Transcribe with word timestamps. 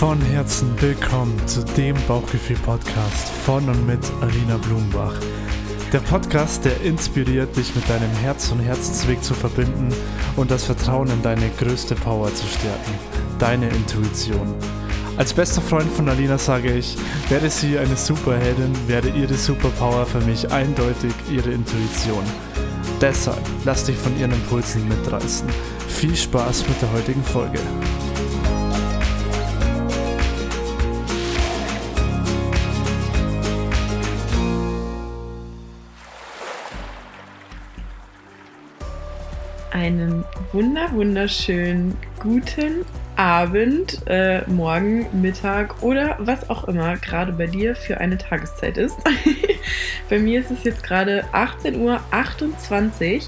Von 0.00 0.18
Herzen 0.22 0.80
willkommen 0.80 1.46
zu 1.46 1.62
dem 1.62 1.94
Bauchgefühl-Podcast 2.08 3.28
von 3.44 3.68
und 3.68 3.86
mit 3.86 4.00
Alina 4.22 4.56
Blumenbach. 4.56 5.12
Der 5.92 5.98
Podcast, 5.98 6.64
der 6.64 6.80
inspiriert, 6.80 7.54
dich 7.54 7.74
mit 7.74 7.86
deinem 7.86 8.10
Herz 8.22 8.50
und 8.50 8.60
Herzensweg 8.60 9.22
zu 9.22 9.34
verbinden 9.34 9.92
und 10.36 10.50
das 10.50 10.64
Vertrauen 10.64 11.10
in 11.10 11.20
deine 11.20 11.50
größte 11.50 11.96
Power 11.96 12.34
zu 12.34 12.46
stärken, 12.46 12.94
deine 13.38 13.68
Intuition. 13.68 14.54
Als 15.18 15.34
bester 15.34 15.60
Freund 15.60 15.92
von 15.92 16.08
Alina 16.08 16.38
sage 16.38 16.72
ich, 16.72 16.96
werde 17.28 17.50
sie 17.50 17.76
eine 17.76 17.94
Superheldin, 17.94 18.72
werde 18.88 19.10
ihre 19.10 19.34
Superpower 19.34 20.06
für 20.06 20.22
mich 20.22 20.50
eindeutig 20.50 21.12
ihre 21.30 21.50
Intuition. 21.50 22.24
Deshalb 23.02 23.42
lass 23.66 23.84
dich 23.84 23.98
von 23.98 24.18
ihren 24.18 24.32
Impulsen 24.32 24.88
mitreißen. 24.88 25.46
Viel 25.88 26.16
Spaß 26.16 26.66
mit 26.68 26.80
der 26.80 26.90
heutigen 26.90 27.22
Folge. 27.22 27.60
Einen 39.80 40.24
wunder 40.52 40.92
wunderschönen 40.92 41.96
guten 42.18 42.84
Abend, 43.16 44.02
äh, 44.06 44.42
Morgen, 44.46 45.06
Mittag 45.22 45.82
oder 45.82 46.16
was 46.18 46.50
auch 46.50 46.64
immer 46.64 46.98
gerade 46.98 47.32
bei 47.32 47.46
dir 47.46 47.74
für 47.74 47.98
eine 47.98 48.18
Tageszeit 48.18 48.76
ist. 48.76 48.96
bei 50.10 50.18
mir 50.18 50.40
ist 50.40 50.50
es 50.50 50.64
jetzt 50.64 50.82
gerade 50.82 51.24
18.28 51.32 51.78
Uhr. 51.78 53.22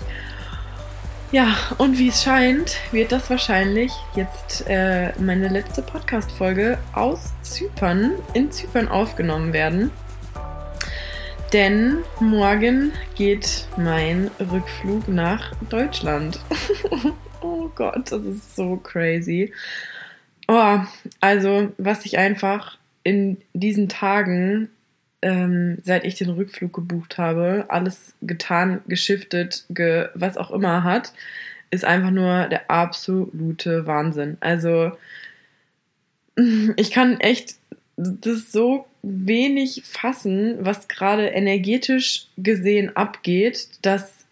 Ja, 1.31 1.57
und 1.79 1.99
wie 1.99 2.09
es 2.09 2.23
scheint, 2.23 2.77
wird 2.91 3.13
das 3.13 3.31
wahrscheinlich 3.31 3.91
jetzt 4.15 4.69
äh, 4.69 5.19
meine 5.19 5.49
letzte 5.49 5.81
Podcast-Folge 5.81 6.77
aus 6.93 7.33
Zypern, 7.41 8.13
in 8.35 8.53
Zypern 8.53 8.89
aufgenommen 8.89 9.55
werden. 9.55 9.91
Denn 11.53 11.99
morgen 12.19 12.93
geht 13.15 13.67
mein 13.77 14.31
Rückflug 14.41 15.07
nach 15.07 15.53
Deutschland. 15.69 16.41
oh 17.43 17.69
Gott, 17.75 18.11
das 18.11 18.25
ist 18.25 18.57
so 18.57 18.77
crazy. 18.77 19.53
Oh, 20.49 20.79
also, 21.21 21.71
was 21.77 22.07
ich 22.07 22.17
einfach 22.17 22.79
in 23.03 23.37
diesen 23.53 23.91
Tagen, 23.91 24.71
ähm, 25.21 25.77
seit 25.83 26.07
ich 26.07 26.15
den 26.15 26.31
Rückflug 26.31 26.73
gebucht 26.73 27.19
habe, 27.19 27.67
alles 27.69 28.15
getan, 28.23 28.81
geschiftet, 28.89 29.67
ge 29.69 30.09
was 30.15 30.39
auch 30.39 30.53
immer 30.53 30.85
hat, 30.85 31.13
ist 31.71 31.85
einfach 31.85 32.13
nur 32.13 32.49
der 32.49 32.71
absolute 32.71 33.87
Wahnsinn. 33.87 34.39
Also, 34.41 34.93
ich 36.77 36.91
kann 36.93 37.21
echt 37.21 37.57
das 38.21 38.53
so 38.53 38.87
wenig 39.03 39.83
fassen, 39.85 40.57
was 40.61 40.89
gerade 40.89 41.29
energetisch 41.29 42.27
gesehen 42.37 42.97
abgeht, 42.97 43.69
dass 43.83 44.23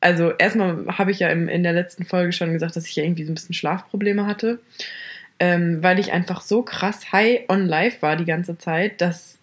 also 0.00 0.30
erstmal 0.32 0.86
habe 0.98 1.10
ich 1.10 1.20
ja 1.20 1.28
im, 1.30 1.48
in 1.48 1.62
der 1.62 1.72
letzten 1.72 2.04
Folge 2.04 2.32
schon 2.32 2.52
gesagt, 2.52 2.76
dass 2.76 2.86
ich 2.86 2.96
ja 2.96 3.02
irgendwie 3.02 3.24
so 3.24 3.32
ein 3.32 3.34
bisschen 3.34 3.54
Schlafprobleme 3.54 4.26
hatte, 4.26 4.60
ähm, 5.40 5.82
weil 5.82 5.98
ich 5.98 6.12
einfach 6.12 6.42
so 6.42 6.62
krass 6.62 7.12
high 7.12 7.40
on 7.48 7.66
life 7.66 8.02
war 8.02 8.16
die 8.16 8.24
ganze 8.24 8.58
Zeit, 8.58 9.00
dass 9.00 9.38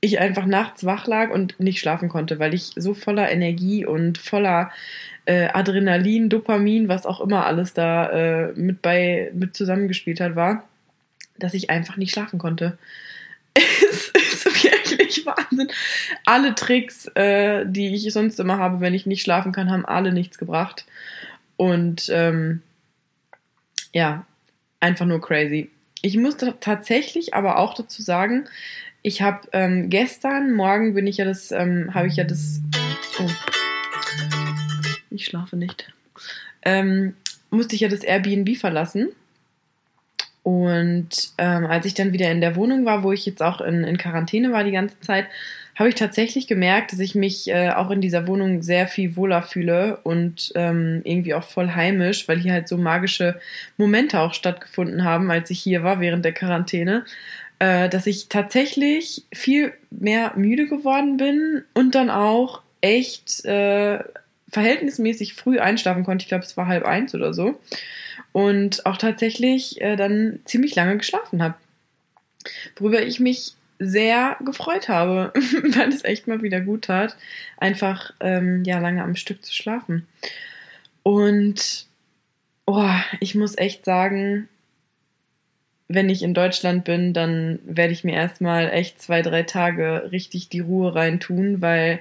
ich 0.00 0.18
einfach 0.18 0.44
nachts 0.44 0.84
wach 0.84 1.06
lag 1.06 1.30
und 1.30 1.58
nicht 1.58 1.80
schlafen 1.80 2.08
konnte, 2.08 2.38
weil 2.38 2.52
ich 2.52 2.72
so 2.76 2.92
voller 2.92 3.30
Energie 3.30 3.86
und 3.86 4.18
voller 4.18 4.70
äh, 5.24 5.48
Adrenalin, 5.48 6.28
Dopamin, 6.28 6.88
was 6.88 7.06
auch 7.06 7.20
immer 7.20 7.46
alles 7.46 7.72
da 7.72 8.10
äh, 8.10 8.52
mit 8.54 8.82
bei 8.82 9.30
mit 9.32 9.56
zusammengespielt 9.56 10.20
hat, 10.20 10.36
war, 10.36 10.64
dass 11.38 11.54
ich 11.54 11.70
einfach 11.70 11.96
nicht 11.96 12.12
schlafen 12.12 12.38
konnte. 12.38 12.78
es 13.54 14.08
ist 14.08 14.46
wirklich 14.64 15.24
Wahnsinn. 15.26 15.68
Alle 16.24 16.54
Tricks, 16.54 17.06
äh, 17.14 17.64
die 17.66 17.94
ich 17.94 18.12
sonst 18.12 18.40
immer 18.40 18.58
habe, 18.58 18.80
wenn 18.80 18.94
ich 18.94 19.06
nicht 19.06 19.22
schlafen 19.22 19.52
kann, 19.52 19.70
haben 19.70 19.86
alle 19.86 20.12
nichts 20.12 20.38
gebracht. 20.38 20.84
Und 21.56 22.08
ähm, 22.10 22.62
ja, 23.92 24.26
einfach 24.80 25.06
nur 25.06 25.20
crazy. 25.20 25.70
Ich 26.02 26.16
muss 26.16 26.36
tatsächlich 26.60 27.34
aber 27.34 27.58
auch 27.58 27.74
dazu 27.74 28.02
sagen, 28.02 28.46
ich 29.02 29.22
habe 29.22 29.48
ähm, 29.52 29.90
gestern, 29.90 30.52
morgen 30.52 30.94
bin 30.94 31.06
ich 31.06 31.18
ja 31.18 31.24
das, 31.24 31.50
ähm, 31.52 31.94
habe 31.94 32.08
ich 32.08 32.16
ja 32.16 32.24
das. 32.24 32.60
Oh. 33.18 33.30
Ich 35.10 35.26
schlafe 35.26 35.56
nicht. 35.56 35.92
Ähm, 36.62 37.14
musste 37.50 37.74
ich 37.74 37.82
ja 37.82 37.88
das 37.88 38.02
Airbnb 38.02 38.56
verlassen. 38.56 39.10
Und 40.44 41.08
ähm, 41.38 41.64
als 41.64 41.86
ich 41.86 41.94
dann 41.94 42.12
wieder 42.12 42.30
in 42.30 42.42
der 42.42 42.54
Wohnung 42.54 42.84
war, 42.84 43.02
wo 43.02 43.12
ich 43.12 43.24
jetzt 43.24 43.42
auch 43.42 43.62
in, 43.62 43.82
in 43.82 43.96
Quarantäne 43.96 44.52
war 44.52 44.62
die 44.62 44.72
ganze 44.72 45.00
Zeit, 45.00 45.26
habe 45.74 45.88
ich 45.88 45.94
tatsächlich 45.94 46.46
gemerkt, 46.46 46.92
dass 46.92 47.00
ich 47.00 47.14
mich 47.14 47.48
äh, 47.48 47.70
auch 47.70 47.90
in 47.90 48.02
dieser 48.02 48.28
Wohnung 48.28 48.60
sehr 48.60 48.86
viel 48.86 49.16
wohler 49.16 49.42
fühle 49.42 50.00
und 50.02 50.52
ähm, 50.54 51.00
irgendwie 51.04 51.32
auch 51.32 51.44
voll 51.44 51.70
heimisch, 51.70 52.28
weil 52.28 52.38
hier 52.38 52.52
halt 52.52 52.68
so 52.68 52.76
magische 52.76 53.40
Momente 53.78 54.20
auch 54.20 54.34
stattgefunden 54.34 55.02
haben, 55.02 55.30
als 55.30 55.48
ich 55.48 55.60
hier 55.60 55.82
war 55.82 55.98
während 55.98 56.26
der 56.26 56.34
Quarantäne, 56.34 57.06
äh, 57.58 57.88
dass 57.88 58.06
ich 58.06 58.28
tatsächlich 58.28 59.24
viel 59.32 59.72
mehr 59.90 60.34
müde 60.36 60.66
geworden 60.66 61.16
bin 61.16 61.64
und 61.72 61.94
dann 61.94 62.10
auch 62.10 62.60
echt 62.82 63.46
äh, 63.46 63.98
verhältnismäßig 64.50 65.32
früh 65.32 65.58
einschlafen 65.58 66.04
konnte. 66.04 66.22
Ich 66.22 66.28
glaube, 66.28 66.44
es 66.44 66.58
war 66.58 66.66
halb 66.66 66.84
eins 66.84 67.14
oder 67.14 67.32
so 67.32 67.58
und 68.34 68.84
auch 68.84 68.96
tatsächlich 68.96 69.80
äh, 69.80 69.94
dann 69.94 70.40
ziemlich 70.44 70.74
lange 70.74 70.98
geschlafen 70.98 71.40
habe. 71.40 71.54
Worüber 72.76 73.00
ich 73.00 73.20
mich 73.20 73.52
sehr 73.78 74.36
gefreut 74.44 74.88
habe, 74.88 75.32
weil 75.76 75.88
es 75.90 76.04
echt 76.04 76.26
mal 76.26 76.42
wieder 76.42 76.60
gut 76.60 76.86
tat, 76.86 77.16
einfach 77.58 78.12
ähm, 78.18 78.64
ja 78.64 78.80
lange 78.80 79.04
am 79.04 79.14
Stück 79.14 79.44
zu 79.44 79.54
schlafen. 79.54 80.08
Und 81.04 81.86
oh, 82.66 82.90
ich 83.20 83.36
muss 83.36 83.56
echt 83.56 83.84
sagen, 83.84 84.48
wenn 85.86 86.10
ich 86.10 86.24
in 86.24 86.34
Deutschland 86.34 86.84
bin, 86.84 87.12
dann 87.12 87.60
werde 87.64 87.92
ich 87.92 88.02
mir 88.02 88.14
erstmal 88.16 88.68
echt 88.70 89.00
zwei, 89.00 89.22
drei 89.22 89.44
Tage 89.44 90.08
richtig 90.10 90.48
die 90.48 90.60
Ruhe 90.60 90.92
reintun, 90.92 91.62
weil 91.62 92.00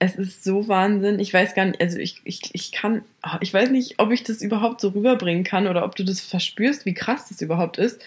es 0.00 0.16
ist 0.16 0.42
so 0.42 0.66
Wahnsinn. 0.66 1.20
Ich 1.20 1.32
weiß 1.32 1.54
gar 1.54 1.66
nicht, 1.66 1.80
also 1.80 1.98
ich, 1.98 2.22
ich, 2.24 2.40
ich 2.54 2.72
kann, 2.72 3.02
ich 3.40 3.52
weiß 3.52 3.70
nicht, 3.70 3.98
ob 3.98 4.10
ich 4.10 4.24
das 4.24 4.40
überhaupt 4.40 4.80
so 4.80 4.88
rüberbringen 4.88 5.44
kann 5.44 5.68
oder 5.68 5.84
ob 5.84 5.94
du 5.94 6.04
das 6.04 6.20
verspürst, 6.20 6.86
wie 6.86 6.94
krass 6.94 7.28
das 7.28 7.42
überhaupt 7.42 7.76
ist. 7.76 8.02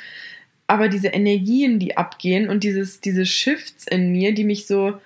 Aber 0.66 0.90
diese 0.90 1.09
Energien, 1.09 1.78
die 1.78 1.96
abgehen 1.96 2.50
und 2.50 2.64
dieses, 2.64 3.00
diese 3.00 3.28
Shifts 3.28 3.86
in 3.86 4.12
mir, 4.12 4.34
die 4.34 4.44
mich 4.44 4.66
so 4.66 5.00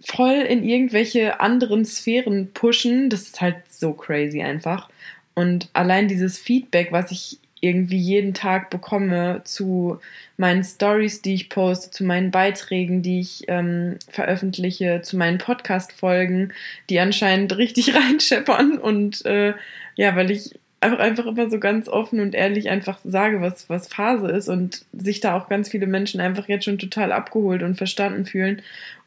voll 0.00 0.32
in 0.32 0.64
irgendwelche 0.64 1.40
anderen 1.40 1.84
Sphären 1.84 2.50
pushen, 2.54 3.10
das 3.10 3.22
ist 3.24 3.42
halt 3.42 3.56
so 3.68 3.92
crazy 3.92 4.42
einfach. 4.42 4.88
Und 5.34 5.68
allein 5.74 6.08
dieses 6.08 6.38
Feedback, 6.38 6.92
was 6.92 7.10
ich 7.10 7.38
irgendwie 7.64 7.98
jeden 7.98 8.34
Tag 8.34 8.70
bekomme 8.70 9.40
zu 9.44 9.98
meinen 10.36 10.62
Stories, 10.62 11.22
die 11.22 11.34
ich 11.34 11.48
poste, 11.48 11.90
zu 11.90 12.04
meinen 12.04 12.30
Beiträgen, 12.30 13.02
die 13.02 13.20
ich 13.20 13.44
ähm, 13.48 13.96
veröffentliche, 14.08 15.00
zu 15.02 15.16
meinen 15.16 15.38
Podcast-Folgen, 15.38 16.52
die 16.90 17.00
anscheinend 17.00 17.56
richtig 17.56 17.94
reinscheppern. 17.94 18.78
Und 18.78 19.24
äh, 19.24 19.54
ja, 19.96 20.14
weil 20.16 20.30
ich 20.30 20.58
einfach, 20.84 20.98
einfach 20.98 21.26
immer 21.26 21.50
so 21.50 21.58
ganz 21.58 21.88
offen 21.88 22.20
und 22.20 22.34
ehrlich 22.34 22.70
einfach 22.70 22.98
sage, 23.04 23.40
was, 23.40 23.68
was 23.68 23.88
Phase 23.88 24.28
ist 24.28 24.48
und 24.48 24.84
sich 24.92 25.20
da 25.20 25.36
auch 25.36 25.48
ganz 25.48 25.68
viele 25.68 25.86
Menschen 25.86 26.20
einfach 26.20 26.48
jetzt 26.48 26.64
schon 26.64 26.78
total 26.78 27.12
abgeholt 27.12 27.62
und 27.62 27.76
verstanden 27.76 28.26
fühlen 28.26 28.62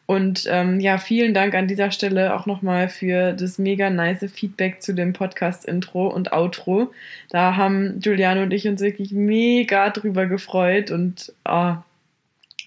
und 0.08 0.46
ähm, 0.50 0.80
ja, 0.80 1.00
vielen 1.00 1.34
Dank 1.34 1.54
an 1.54 1.68
dieser 1.68 1.92
Stelle 1.92 2.34
auch 2.34 2.46
nochmal 2.46 2.88
für 2.88 3.34
das 3.34 3.60
mega 3.60 3.90
nice 3.90 4.32
Feedback 4.32 4.82
zu 4.82 4.94
dem 4.94 5.12
Podcast-Intro 5.12 6.08
und 6.08 6.32
Outro. 6.32 6.94
Da 7.30 7.58
haben 7.58 8.00
Juliane 8.00 8.44
und 8.44 8.54
ich 8.54 8.70
uns 8.70 8.80
wirklich 8.80 9.12
mega 9.12 9.90
drüber 9.90 10.25
gefreut 10.25 10.92
und 10.92 11.34
oh, 11.44 11.75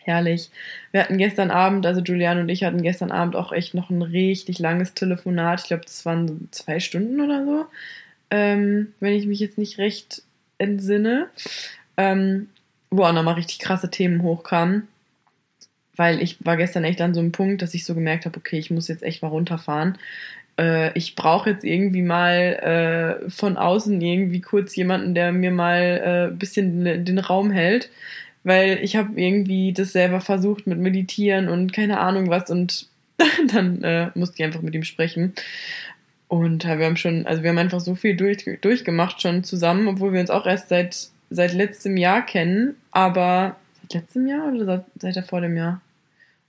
herrlich. 0.03 0.51
Wir 0.93 1.01
hatten 1.01 1.17
gestern 1.17 1.51
Abend, 1.51 1.87
also 1.87 2.03
Juliane 2.03 2.43
und 2.43 2.51
ich 2.51 2.63
hatten 2.63 2.83
gestern 2.83 3.11
Abend 3.11 3.37
auch 3.37 3.53
echt 3.53 3.73
noch 3.73 3.89
ein 3.89 4.03
richtig 4.03 4.59
langes 4.59 4.93
Telefonat. 4.93 5.61
Ich 5.63 5.69
glaube, 5.69 5.85
das 5.87 6.05
waren 6.05 6.49
zwei 6.51 6.79
Stunden 6.79 7.23
oder 7.23 7.47
so, 7.47 7.67
ähm, 8.31 8.93
wenn 9.01 9.15
ich 9.15 9.27
mich 9.27 9.41
jetzt 9.41 9.59
nicht 9.59 9.79
recht 9.79 10.23
entsinne, 10.59 11.29
ähm, 11.97 12.49
wo 12.91 13.05
auch 13.05 13.13
nochmal 13.13 13.35
richtig 13.35 13.59
krasse 13.59 13.91
Themen 13.91 14.23
hochkamen 14.23 14.89
weil 16.01 16.23
ich 16.23 16.39
war 16.47 16.57
gestern 16.57 16.85
echt 16.85 17.03
an 17.03 17.13
so 17.13 17.21
einem 17.21 17.31
Punkt, 17.31 17.61
dass 17.61 17.75
ich 17.75 17.85
so 17.85 17.95
gemerkt 17.95 18.25
habe, 18.25 18.39
okay, 18.39 18.59
ich 18.59 18.71
muss 18.71 18.89
jetzt 18.89 19.03
echt 19.03 19.21
mal 19.21 19.29
runterfahren. 19.29 19.99
Äh, 20.59 20.97
ich 20.97 21.15
brauche 21.15 21.51
jetzt 21.51 21.63
irgendwie 21.63 22.01
mal 22.01 23.21
äh, 23.27 23.31
von 23.31 23.59
außen 23.59 24.01
irgendwie 24.01 24.41
kurz 24.41 24.75
jemanden, 24.77 25.15
der 25.15 25.31
mir 25.31 25.51
mal 25.51 26.01
ein 26.03 26.33
äh, 26.33 26.35
bisschen 26.35 26.85
den, 26.85 27.05
den 27.05 27.19
Raum 27.19 27.51
hält, 27.51 27.91
weil 28.45 28.79
ich 28.83 28.97
habe 28.97 29.21
irgendwie 29.21 29.75
das 29.75 29.93
selber 29.93 30.23
versucht 30.23 30.67
mit 30.67 30.79
Meditieren 30.79 31.51
und 31.51 31.75
keine 31.75 32.01
Ahnung 32.01 32.31
was 32.31 32.49
und 32.49 32.87
dann 33.53 33.85
äh, 33.85 34.11
musste 34.15 34.37
ich 34.39 34.45
einfach 34.45 34.63
mit 34.63 34.75
ihm 34.75 34.85
sprechen. 34.85 35.35
Und 36.31 36.65
wir 36.65 36.87
haben 36.87 36.97
schon, 36.97 37.27
also 37.27 37.43
wir 37.43 37.51
haben 37.51 37.59
einfach 37.59 37.81
so 37.81 37.97
viel 37.97 38.17
durch, 38.17 38.45
durchgemacht 38.61 39.21
schon 39.21 39.43
zusammen, 39.43 39.89
obwohl 39.89 40.13
wir 40.13 40.21
uns 40.21 40.31
auch 40.31 40.47
erst 40.47 40.69
seit 40.69 41.11
seit 41.31 41.55
letztem 41.55 41.97
Jahr 41.97 42.27
kennen, 42.27 42.77
aber 42.91 43.57
seit 43.83 44.03
letztem 44.03 44.27
Jahr 44.27 44.53
oder 44.53 44.65
seit, 44.65 44.85
seit 45.01 45.17
der 45.17 45.23
vor 45.23 45.41
dem 45.41 45.57
Jahr? 45.57 45.81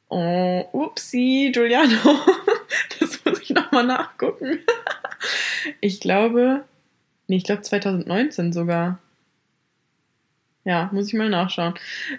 Oh, 0.09 0.65
upsie, 0.73 1.51
Giuliano. 1.51 1.95
das 2.99 3.23
muss 3.23 3.41
ich 3.41 3.51
nochmal 3.51 3.85
nachgucken. 3.85 4.59
ich 5.81 5.99
glaube, 5.99 6.63
nee, 7.27 7.37
ich 7.37 7.43
glaube 7.43 7.61
2019 7.61 8.51
sogar. 8.51 8.99
Ja, 10.63 10.89
muss 10.91 11.07
ich 11.07 11.13
mal 11.13 11.29
nachschauen. 11.29 11.73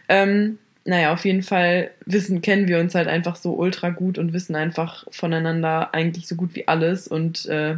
Ähm, 0.09 0.59
naja, 0.85 1.13
auf 1.13 1.25
jeden 1.25 1.43
Fall 1.43 1.91
wissen, 2.07 2.43
kennen 2.43 2.69
wir 2.69 2.81
uns 2.81 2.95
halt 2.95 3.09
einfach 3.09 3.37
so 3.37 3.55
ultra 3.55 3.91
gut 3.91 4.19
und 4.19 4.33
wissen 4.33 4.57
einfach 4.57 5.05
voneinander 5.11 5.95
eigentlich 5.95 6.27
so 6.27 6.35
gut 6.35 6.55
wie 6.55 6.67
alles 6.69 7.09
und 7.09 7.47
äh, 7.47 7.77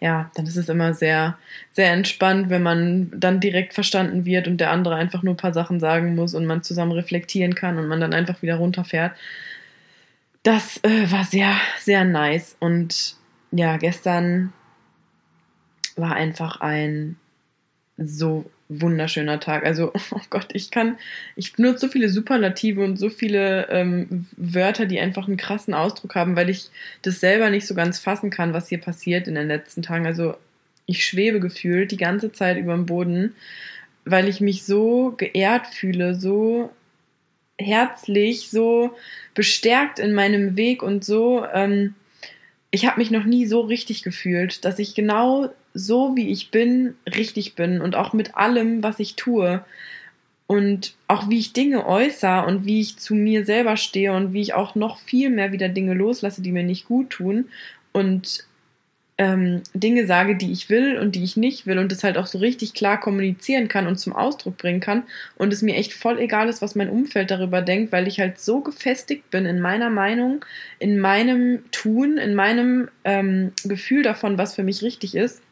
ja, 0.00 0.30
dann 0.34 0.46
ist 0.46 0.56
es 0.56 0.68
immer 0.68 0.94
sehr, 0.94 1.36
sehr 1.72 1.92
entspannt, 1.92 2.48
wenn 2.48 2.62
man 2.62 3.10
dann 3.14 3.40
direkt 3.40 3.74
verstanden 3.74 4.24
wird 4.24 4.48
und 4.48 4.58
der 4.58 4.70
andere 4.70 4.94
einfach 4.94 5.22
nur 5.22 5.34
ein 5.34 5.38
paar 5.38 5.52
Sachen 5.52 5.80
sagen 5.80 6.14
muss 6.14 6.34
und 6.34 6.46
man 6.46 6.62
zusammen 6.62 6.92
reflektieren 6.92 7.54
kann 7.54 7.78
und 7.78 7.88
man 7.88 8.00
dann 8.00 8.14
einfach 8.14 8.40
wieder 8.42 8.56
runterfährt. 8.56 9.12
Das 10.42 10.82
äh, 10.84 11.10
war 11.10 11.24
sehr, 11.24 11.54
sehr 11.78 12.04
nice 12.04 12.56
und 12.60 13.16
ja, 13.52 13.76
gestern 13.76 14.52
war 15.96 16.14
einfach 16.14 16.60
ein 16.60 17.16
so 17.98 18.50
wunderschöner 18.70 19.40
Tag. 19.40 19.66
Also, 19.66 19.92
oh 20.12 20.20
Gott, 20.30 20.48
ich 20.54 20.70
kann, 20.70 20.96
ich 21.36 21.52
benutze 21.52 21.80
so 21.80 21.88
viele 21.88 22.08
Superlative 22.08 22.82
und 22.82 22.96
so 22.96 23.10
viele 23.10 23.68
ähm, 23.68 24.26
Wörter, 24.36 24.86
die 24.86 25.00
einfach 25.00 25.26
einen 25.26 25.36
krassen 25.36 25.74
Ausdruck 25.74 26.14
haben, 26.14 26.36
weil 26.36 26.48
ich 26.48 26.70
das 27.02 27.20
selber 27.20 27.50
nicht 27.50 27.66
so 27.66 27.74
ganz 27.74 27.98
fassen 27.98 28.30
kann, 28.30 28.54
was 28.54 28.68
hier 28.68 28.80
passiert 28.80 29.28
in 29.28 29.34
den 29.34 29.48
letzten 29.48 29.82
Tagen. 29.82 30.06
Also, 30.06 30.36
ich 30.86 31.04
schwebe 31.04 31.40
gefühlt 31.40 31.90
die 31.90 31.96
ganze 31.96 32.32
Zeit 32.32 32.56
über 32.56 32.74
dem 32.74 32.86
Boden, 32.86 33.34
weil 34.04 34.28
ich 34.28 34.40
mich 34.40 34.64
so 34.64 35.14
geehrt 35.16 35.66
fühle, 35.66 36.14
so 36.14 36.70
herzlich, 37.58 38.50
so 38.50 38.96
bestärkt 39.34 39.98
in 39.98 40.14
meinem 40.14 40.56
Weg 40.56 40.82
und 40.82 41.04
so. 41.04 41.44
Ähm, 41.52 41.94
ich 42.70 42.86
habe 42.86 42.98
mich 42.98 43.10
noch 43.10 43.24
nie 43.24 43.46
so 43.46 43.60
richtig 43.60 44.02
gefühlt, 44.02 44.64
dass 44.64 44.78
ich 44.78 44.94
genau 44.94 45.50
so 45.74 46.16
wie 46.16 46.30
ich 46.30 46.50
bin, 46.50 46.94
richtig 47.06 47.54
bin 47.54 47.80
und 47.80 47.94
auch 47.94 48.12
mit 48.12 48.36
allem, 48.36 48.82
was 48.82 48.98
ich 48.98 49.16
tue 49.16 49.64
und 50.46 50.94
auch 51.06 51.28
wie 51.28 51.38
ich 51.38 51.52
Dinge 51.52 51.86
äußere 51.86 52.44
und 52.44 52.66
wie 52.66 52.80
ich 52.80 52.98
zu 52.98 53.14
mir 53.14 53.44
selber 53.44 53.76
stehe 53.76 54.12
und 54.12 54.32
wie 54.32 54.40
ich 54.40 54.54
auch 54.54 54.74
noch 54.74 54.98
viel 54.98 55.30
mehr 55.30 55.52
wieder 55.52 55.68
Dinge 55.68 55.94
loslasse, 55.94 56.42
die 56.42 56.52
mir 56.52 56.64
nicht 56.64 56.86
gut 56.86 57.10
tun 57.10 57.48
und 57.92 58.44
ähm, 59.16 59.62
Dinge 59.74 60.06
sage, 60.06 60.34
die 60.34 60.50
ich 60.50 60.70
will 60.70 60.98
und 60.98 61.14
die 61.14 61.22
ich 61.22 61.36
nicht 61.36 61.66
will 61.66 61.78
und 61.78 61.92
das 61.92 62.02
halt 62.02 62.16
auch 62.16 62.26
so 62.26 62.38
richtig 62.38 62.74
klar 62.74 62.98
kommunizieren 62.98 63.68
kann 63.68 63.86
und 63.86 63.96
zum 63.96 64.12
Ausdruck 64.12 64.56
bringen 64.56 64.80
kann 64.80 65.04
und 65.36 65.52
es 65.52 65.62
mir 65.62 65.76
echt 65.76 65.92
voll 65.92 66.18
egal 66.18 66.48
ist, 66.48 66.62
was 66.62 66.74
mein 66.74 66.88
Umfeld 66.88 67.30
darüber 67.30 67.62
denkt, 67.62 67.92
weil 67.92 68.08
ich 68.08 68.18
halt 68.18 68.40
so 68.40 68.60
gefestigt 68.60 69.30
bin 69.30 69.46
in 69.46 69.60
meiner 69.60 69.90
Meinung, 69.90 70.44
in 70.78 70.98
meinem 70.98 71.62
Tun, 71.70 72.16
in 72.16 72.34
meinem 72.34 72.88
ähm, 73.04 73.52
Gefühl 73.62 74.02
davon, 74.02 74.36
was 74.36 74.56
für 74.56 74.64
mich 74.64 74.82
richtig 74.82 75.14
ist 75.14 75.42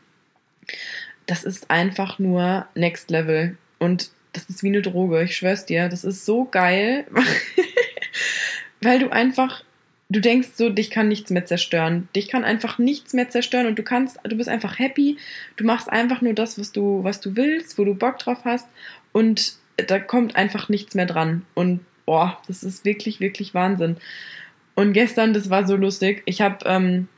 das 1.26 1.44
ist 1.44 1.70
einfach 1.70 2.18
nur 2.18 2.66
Next 2.74 3.10
Level. 3.10 3.56
Und 3.78 4.10
das 4.32 4.48
ist 4.48 4.62
wie 4.62 4.68
eine 4.68 4.82
Droge, 4.82 5.22
ich 5.22 5.36
schwör's 5.36 5.66
dir. 5.66 5.88
Das 5.88 6.04
ist 6.04 6.24
so 6.24 6.44
geil, 6.44 7.06
weil 8.80 8.98
du 8.98 9.10
einfach, 9.10 9.62
du 10.08 10.20
denkst 10.20 10.48
so, 10.54 10.70
dich 10.70 10.90
kann 10.90 11.08
nichts 11.08 11.30
mehr 11.30 11.44
zerstören. 11.44 12.08
Dich 12.16 12.28
kann 12.28 12.44
einfach 12.44 12.78
nichts 12.78 13.12
mehr 13.12 13.28
zerstören 13.28 13.66
und 13.66 13.78
du 13.78 13.82
kannst, 13.82 14.18
du 14.24 14.36
bist 14.36 14.48
einfach 14.48 14.78
happy. 14.78 15.18
Du 15.56 15.64
machst 15.64 15.90
einfach 15.90 16.22
nur 16.22 16.34
das, 16.34 16.58
was 16.58 16.72
du, 16.72 17.04
was 17.04 17.20
du 17.20 17.36
willst, 17.36 17.78
wo 17.78 17.84
du 17.84 17.94
Bock 17.94 18.18
drauf 18.18 18.38
hast 18.44 18.68
und 19.12 19.54
da 19.76 19.98
kommt 19.98 20.34
einfach 20.36 20.68
nichts 20.68 20.94
mehr 20.94 21.06
dran. 21.06 21.44
Und 21.54 21.80
boah, 22.04 22.40
das 22.46 22.62
ist 22.62 22.84
wirklich, 22.84 23.20
wirklich 23.20 23.54
Wahnsinn. 23.54 23.96
Und 24.74 24.92
gestern, 24.92 25.32
das 25.32 25.50
war 25.50 25.66
so 25.66 25.76
lustig. 25.76 26.22
Ich 26.24 26.40
habe 26.40 26.64
ähm, 26.66 27.08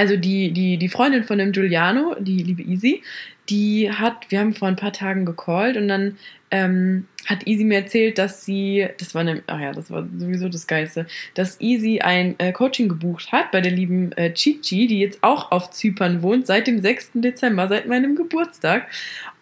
also 0.00 0.16
die, 0.16 0.50
die, 0.50 0.78
die 0.78 0.88
Freundin 0.88 1.24
von 1.24 1.36
dem 1.36 1.52
Giuliano, 1.52 2.16
die 2.18 2.42
liebe 2.42 2.62
Easy, 2.62 3.02
die 3.50 3.92
hat, 3.92 4.30
wir 4.30 4.40
haben 4.40 4.54
vor 4.54 4.66
ein 4.66 4.76
paar 4.76 4.94
Tagen 4.94 5.26
gecallt 5.26 5.76
und 5.76 5.88
dann 5.88 6.16
ähm, 6.50 7.06
hat 7.26 7.46
Easy 7.46 7.64
mir 7.64 7.80
erzählt, 7.80 8.16
dass 8.16 8.42
sie, 8.42 8.88
das 8.96 9.14
war 9.14 9.20
eine, 9.20 9.42
ach 9.46 9.60
ja, 9.60 9.72
das 9.72 9.90
war 9.90 10.08
sowieso 10.16 10.48
das 10.48 10.66
Geilste, 10.66 11.06
dass 11.34 11.60
Easy 11.60 12.00
ein 12.00 12.34
äh, 12.38 12.50
Coaching 12.52 12.88
gebucht 12.88 13.30
hat 13.30 13.50
bei 13.50 13.60
der 13.60 13.72
lieben 13.72 14.12
äh, 14.12 14.32
Chichi, 14.32 14.86
die 14.86 15.00
jetzt 15.00 15.22
auch 15.22 15.52
auf 15.52 15.70
Zypern 15.70 16.22
wohnt, 16.22 16.46
seit 16.46 16.66
dem 16.66 16.80
6. 16.80 17.10
Dezember, 17.16 17.68
seit 17.68 17.86
meinem 17.86 18.16
Geburtstag. 18.16 18.88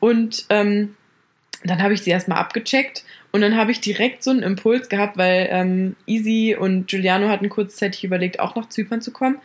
Und 0.00 0.44
ähm, 0.48 0.96
dann 1.62 1.80
habe 1.80 1.94
ich 1.94 2.02
sie 2.02 2.10
erstmal 2.10 2.38
abgecheckt 2.38 3.04
und 3.30 3.42
dann 3.42 3.56
habe 3.56 3.70
ich 3.70 3.80
direkt 3.80 4.22
so 4.22 4.30
einen 4.30 4.42
Impuls 4.42 4.88
gehabt, 4.88 5.18
weil 5.18 5.48
ähm, 5.50 5.96
Easy 6.06 6.56
und 6.58 6.88
Giuliano 6.88 7.28
hatten 7.28 7.48
kurzzeitig 7.50 8.04
überlegt, 8.04 8.40
auch 8.40 8.56
nach 8.56 8.68
Zypern 8.68 9.02
zu 9.02 9.12
kommen. 9.12 9.38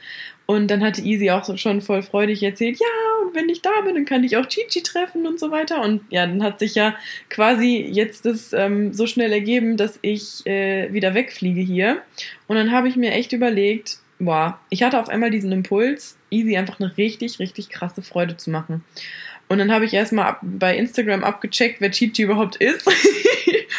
Und 0.45 0.69
dann 0.69 0.83
hatte 0.83 1.01
Easy 1.01 1.31
auch 1.31 1.44
so 1.44 1.57
schon 1.57 1.81
voll 1.81 2.01
freudig 2.01 2.44
erzählt, 2.44 2.80
ja, 2.80 3.25
und 3.25 3.35
wenn 3.35 3.50
ich 3.50 3.62
da 3.62 3.81
bin, 3.85 3.95
dann 3.95 4.06
kann 4.06 4.24
ich 4.24 4.38
auch 4.38 4.45
Chichi 4.45 4.83
treffen 4.83 5.25
und 5.25 5.39
so 5.39 5.51
weiter. 5.51 5.81
Und 5.81 6.01
ja, 6.09 6.25
dann 6.25 6.44
hat 6.44 6.59
sich 6.59 6.75
ja 6.75 6.95
quasi 7.30 7.77
jetzt 7.77 8.25
das 8.25 8.53
ähm, 8.53 8.94
so 8.94 9.06
schnell 9.06 9.31
ergeben, 9.31 9.77
dass 9.77 10.00
ich 10.01 10.45
äh, 10.45 10.91
wieder 10.94 11.13
wegfliege 11.13 11.62
hier. 11.62 12.01
Und 12.47 12.56
dann 12.56 12.71
habe 12.71 12.88
ich 12.88 12.95
mir 12.95 13.12
echt 13.12 13.33
überlegt, 13.33 14.00
boah, 14.19 14.59
ich 14.69 14.83
hatte 14.83 15.00
auf 15.00 15.09
einmal 15.09 15.29
diesen 15.29 15.51
Impuls, 15.51 16.18
Easy 16.29 16.57
einfach 16.57 16.79
eine 16.79 16.95
richtig, 16.97 17.39
richtig 17.39 17.69
krasse 17.69 18.01
Freude 18.01 18.38
zu 18.38 18.50
machen. 18.50 18.83
Und 19.50 19.59
dann 19.59 19.71
habe 19.71 19.86
ich 19.86 19.94
erstmal 19.94 20.38
bei 20.41 20.75
Instagram 20.75 21.24
abgecheckt, 21.24 21.79
wer 21.79 21.91
Chichi 21.91 22.24
überhaupt 22.24 22.56
ist. 22.56 22.89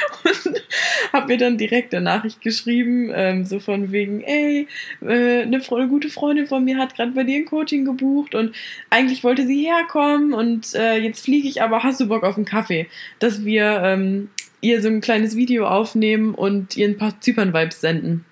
habe 1.15 1.29
mir 1.29 1.39
dann 1.39 1.57
direkt 1.57 1.95
eine 1.95 2.05
Nachricht 2.05 2.41
geschrieben, 2.43 3.11
ähm, 3.15 3.45
so 3.45 3.61
von 3.61 3.93
wegen, 3.93 4.21
ey, 4.21 4.69
äh, 5.01 5.43
eine, 5.43 5.63
eine, 5.63 5.89
gute 5.89 6.11
Freundin 6.11 6.47
von 6.47 6.65
mir 6.65 6.77
hat 6.77 6.95
gerade 6.97 7.13
bei 7.13 7.25
dir 7.25 7.37
ein 7.37 7.47
Coaching 7.47 7.85
gebucht 7.85 8.35
und 8.35 8.55
eigentlich 8.91 9.25
wollte 9.25 9.47
sie 9.47 9.65
herkommen 9.65 10.35
und 10.35 10.75
äh, 10.75 10.97
jetzt 10.97 11.25
fliege 11.25 11.49
ich, 11.49 11.63
aber 11.63 11.83
hast 11.83 12.01
du 12.01 12.09
Bock 12.09 12.25
auf 12.25 12.37
einen 12.37 12.45
Kaffee? 12.45 12.89
Dass 13.21 13.45
wir 13.45 13.81
ähm, 13.85 14.29
ihr 14.61 14.83
so 14.83 14.89
ein 14.89 15.01
kleines 15.01 15.37
Video 15.37 15.67
aufnehmen 15.67 16.35
und 16.35 16.77
ihr 16.77 16.89
ein 16.89 16.99
paar 16.99 17.21
Zypern-Vibes 17.21 17.81
senden. 17.81 18.25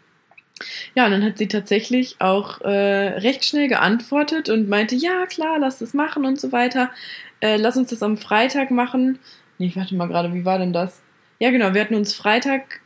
Ja, 0.94 1.06
und 1.06 1.12
dann 1.12 1.24
hat 1.24 1.38
sie 1.38 1.48
tatsächlich 1.48 2.16
auch 2.20 2.60
äh, 2.60 2.68
recht 2.68 3.44
schnell 3.44 3.68
geantwortet 3.68 4.48
und 4.48 4.68
meinte, 4.68 4.94
ja, 4.94 5.26
klar, 5.26 5.58
lass 5.58 5.78
das 5.78 5.94
machen 5.94 6.24
und 6.24 6.40
so 6.40 6.52
weiter. 6.52 6.90
Äh, 7.40 7.56
lass 7.56 7.76
uns 7.76 7.90
das 7.90 8.02
am 8.02 8.16
Freitag 8.16 8.70
machen. 8.70 9.18
Nee, 9.58 9.66
ich 9.66 9.76
warte 9.76 9.94
mal 9.94 10.08
gerade, 10.08 10.34
wie 10.34 10.44
war 10.44 10.58
denn 10.58 10.72
das? 10.72 11.02
Ja, 11.42 11.50
genau, 11.50 11.74
wir 11.74 11.80
hatten 11.80 11.96
uns 11.96 12.14
Freitag, 12.14 12.78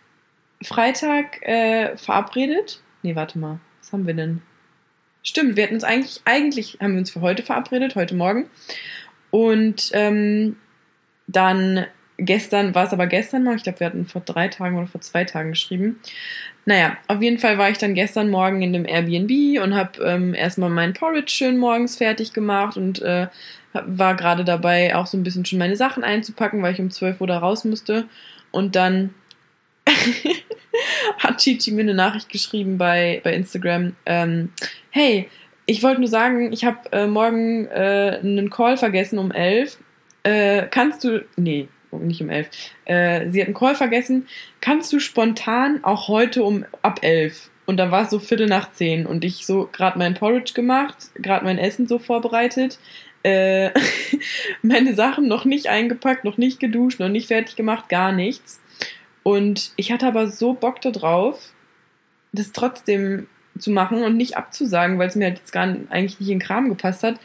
Freitag 0.63 1.47
äh, 1.47 1.95
verabredet. 1.99 2.81
Nee, 3.03 3.15
warte 3.15 3.39
mal, 3.39 3.61
was 3.83 3.93
haben 3.93 4.07
wir 4.07 4.15
denn? 4.15 4.41
Stimmt, 5.23 5.57
wir 5.57 5.65
hatten 5.65 5.75
uns 5.75 5.85
eigentlich, 5.85 6.23
eigentlich 6.25 6.79
haben 6.81 6.93
wir 6.93 7.01
uns 7.01 7.11
für 7.11 7.21
heute 7.21 7.43
verabredet, 7.43 7.97
heute 7.97 8.15
Morgen. 8.15 8.49
Und 9.31 9.91
ähm, 9.93 10.57
dann 11.27 11.85
gestern, 12.17 12.75
war 12.75 12.87
es 12.87 12.95
aber 12.95 13.07
gestern 13.07 13.45
mal, 13.45 13.57
ich 13.57 13.63
glaube, 13.63 13.81
wir 13.81 13.89
hatten 13.89 14.07
vor 14.07 14.23
drei 14.23 14.49
Tagen 14.49 14.79
oder 14.79 14.87
vor 14.87 15.03
zwei 15.03 15.25
Tagen 15.25 15.51
geschrieben. 15.51 16.01
Naja, 16.65 16.97
auf 17.09 17.21
jeden 17.21 17.39
Fall 17.39 17.59
war 17.59 17.69
ich 17.69 17.77
dann 17.77 17.93
gestern 17.93 18.31
Morgen 18.31 18.63
in 18.63 18.73
dem 18.73 18.87
Airbnb 18.87 19.63
und 19.63 19.75
habe 19.75 20.03
ähm, 20.03 20.33
erstmal 20.33 20.71
meinen 20.71 20.95
Porridge 20.95 21.31
schön 21.31 21.59
morgens 21.59 21.97
fertig 21.97 22.33
gemacht 22.33 22.79
und 22.79 23.03
äh, 23.03 23.27
war 23.75 24.17
gerade 24.17 24.47
dabei, 24.47 24.97
auch 24.97 25.05
so 25.05 25.19
ein 25.19 25.25
bisschen 25.25 25.45
schon 25.45 25.59
meine 25.59 25.77
Sachen 25.77 26.05
einzupacken, 26.05 26.63
weil 26.63 26.73
ich 26.73 26.81
um 26.81 26.91
12 26.91 27.21
Uhr 27.21 27.27
da 27.27 27.37
raus 27.37 27.67
musste. 27.67 28.07
Und 28.57 28.75
dann 28.75 29.15
hat 31.19 31.39
Chichi 31.39 31.73
mir 31.73 31.83
eine 31.83 31.95
Nachricht 31.95 32.31
geschrieben 32.31 32.79
bei, 32.79 33.21
bei 33.23 33.35
Instagram. 33.35 33.95
Ähm, 34.07 34.51
hey, 34.91 35.29
ich 35.67 35.83
wollte 35.83 36.01
nur 36.01 36.09
sagen, 36.09 36.53
ich 36.53 36.65
habe 36.65 36.91
äh, 36.93 37.07
morgen 37.07 37.67
äh, 37.67 38.19
einen 38.23 38.49
Call 38.49 38.79
vergessen 38.79 39.19
um 39.19 39.31
11. 39.31 39.77
Äh, 40.23 40.67
kannst 40.71 41.05
du, 41.05 41.25
nee, 41.37 41.69
nicht 41.93 42.23
um 42.23 42.31
11. 42.31 42.49
Äh, 42.87 43.31
sie 43.31 43.41
hat 43.43 43.49
einen 43.49 43.55
Call 43.55 43.75
vergessen. 43.75 44.27
Kannst 44.63 44.91
du 44.93 45.01
spontan 45.01 45.85
auch 45.85 46.09
heute 46.09 46.43
um 46.43 46.65
ab 46.81 47.01
11? 47.03 47.51
Und 47.67 47.77
da 47.77 47.91
war 47.91 48.05
es 48.05 48.11
so 48.11 48.21
Viertel 48.21 48.47
nach 48.47 48.73
10 48.73 49.07
und 49.07 49.25
ich 49.25 49.45
so 49.45 49.69
gerade 49.71 49.99
mein 49.99 50.15
Porridge 50.15 50.55
gemacht, 50.55 50.97
gerade 51.17 51.45
mein 51.45 51.59
Essen 51.59 51.87
so 51.87 51.99
vorbereitet 51.99 52.79
äh, 53.27 53.73
meine 54.63 54.95
Sachen 54.95 55.27
noch 55.27 55.45
nicht 55.45 55.67
eingepackt, 55.69 56.25
noch 56.25 56.39
nicht 56.39 56.61
geduscht, 56.61 57.01
noch 57.01 57.09
nicht 57.09 57.27
fertig 57.27 57.57
gemacht, 57.57 57.89
gar 57.89 58.13
nichts. 58.13 58.61
Und 59.23 59.73
ich 59.77 59.91
hatte 59.91 60.07
aber 60.07 60.29
so 60.29 60.55
Bock 60.55 60.81
darauf, 60.81 61.53
das 62.33 62.53
trotzdem 62.53 63.27
zu 63.59 63.71
machen 63.71 64.05
und 64.05 64.17
nicht 64.17 64.37
abzusagen, 64.37 64.99
weil 64.99 65.09
es 65.09 65.17
mir 65.17 65.25
halt 65.27 65.39
jetzt 65.39 65.53
gar 65.53 65.67
nicht, 65.67 65.91
eigentlich 65.91 66.21
nicht 66.21 66.29
in 66.29 66.39
den 66.39 66.47
Kram 66.47 66.69
gepasst 66.69 67.03
hat. 67.03 67.19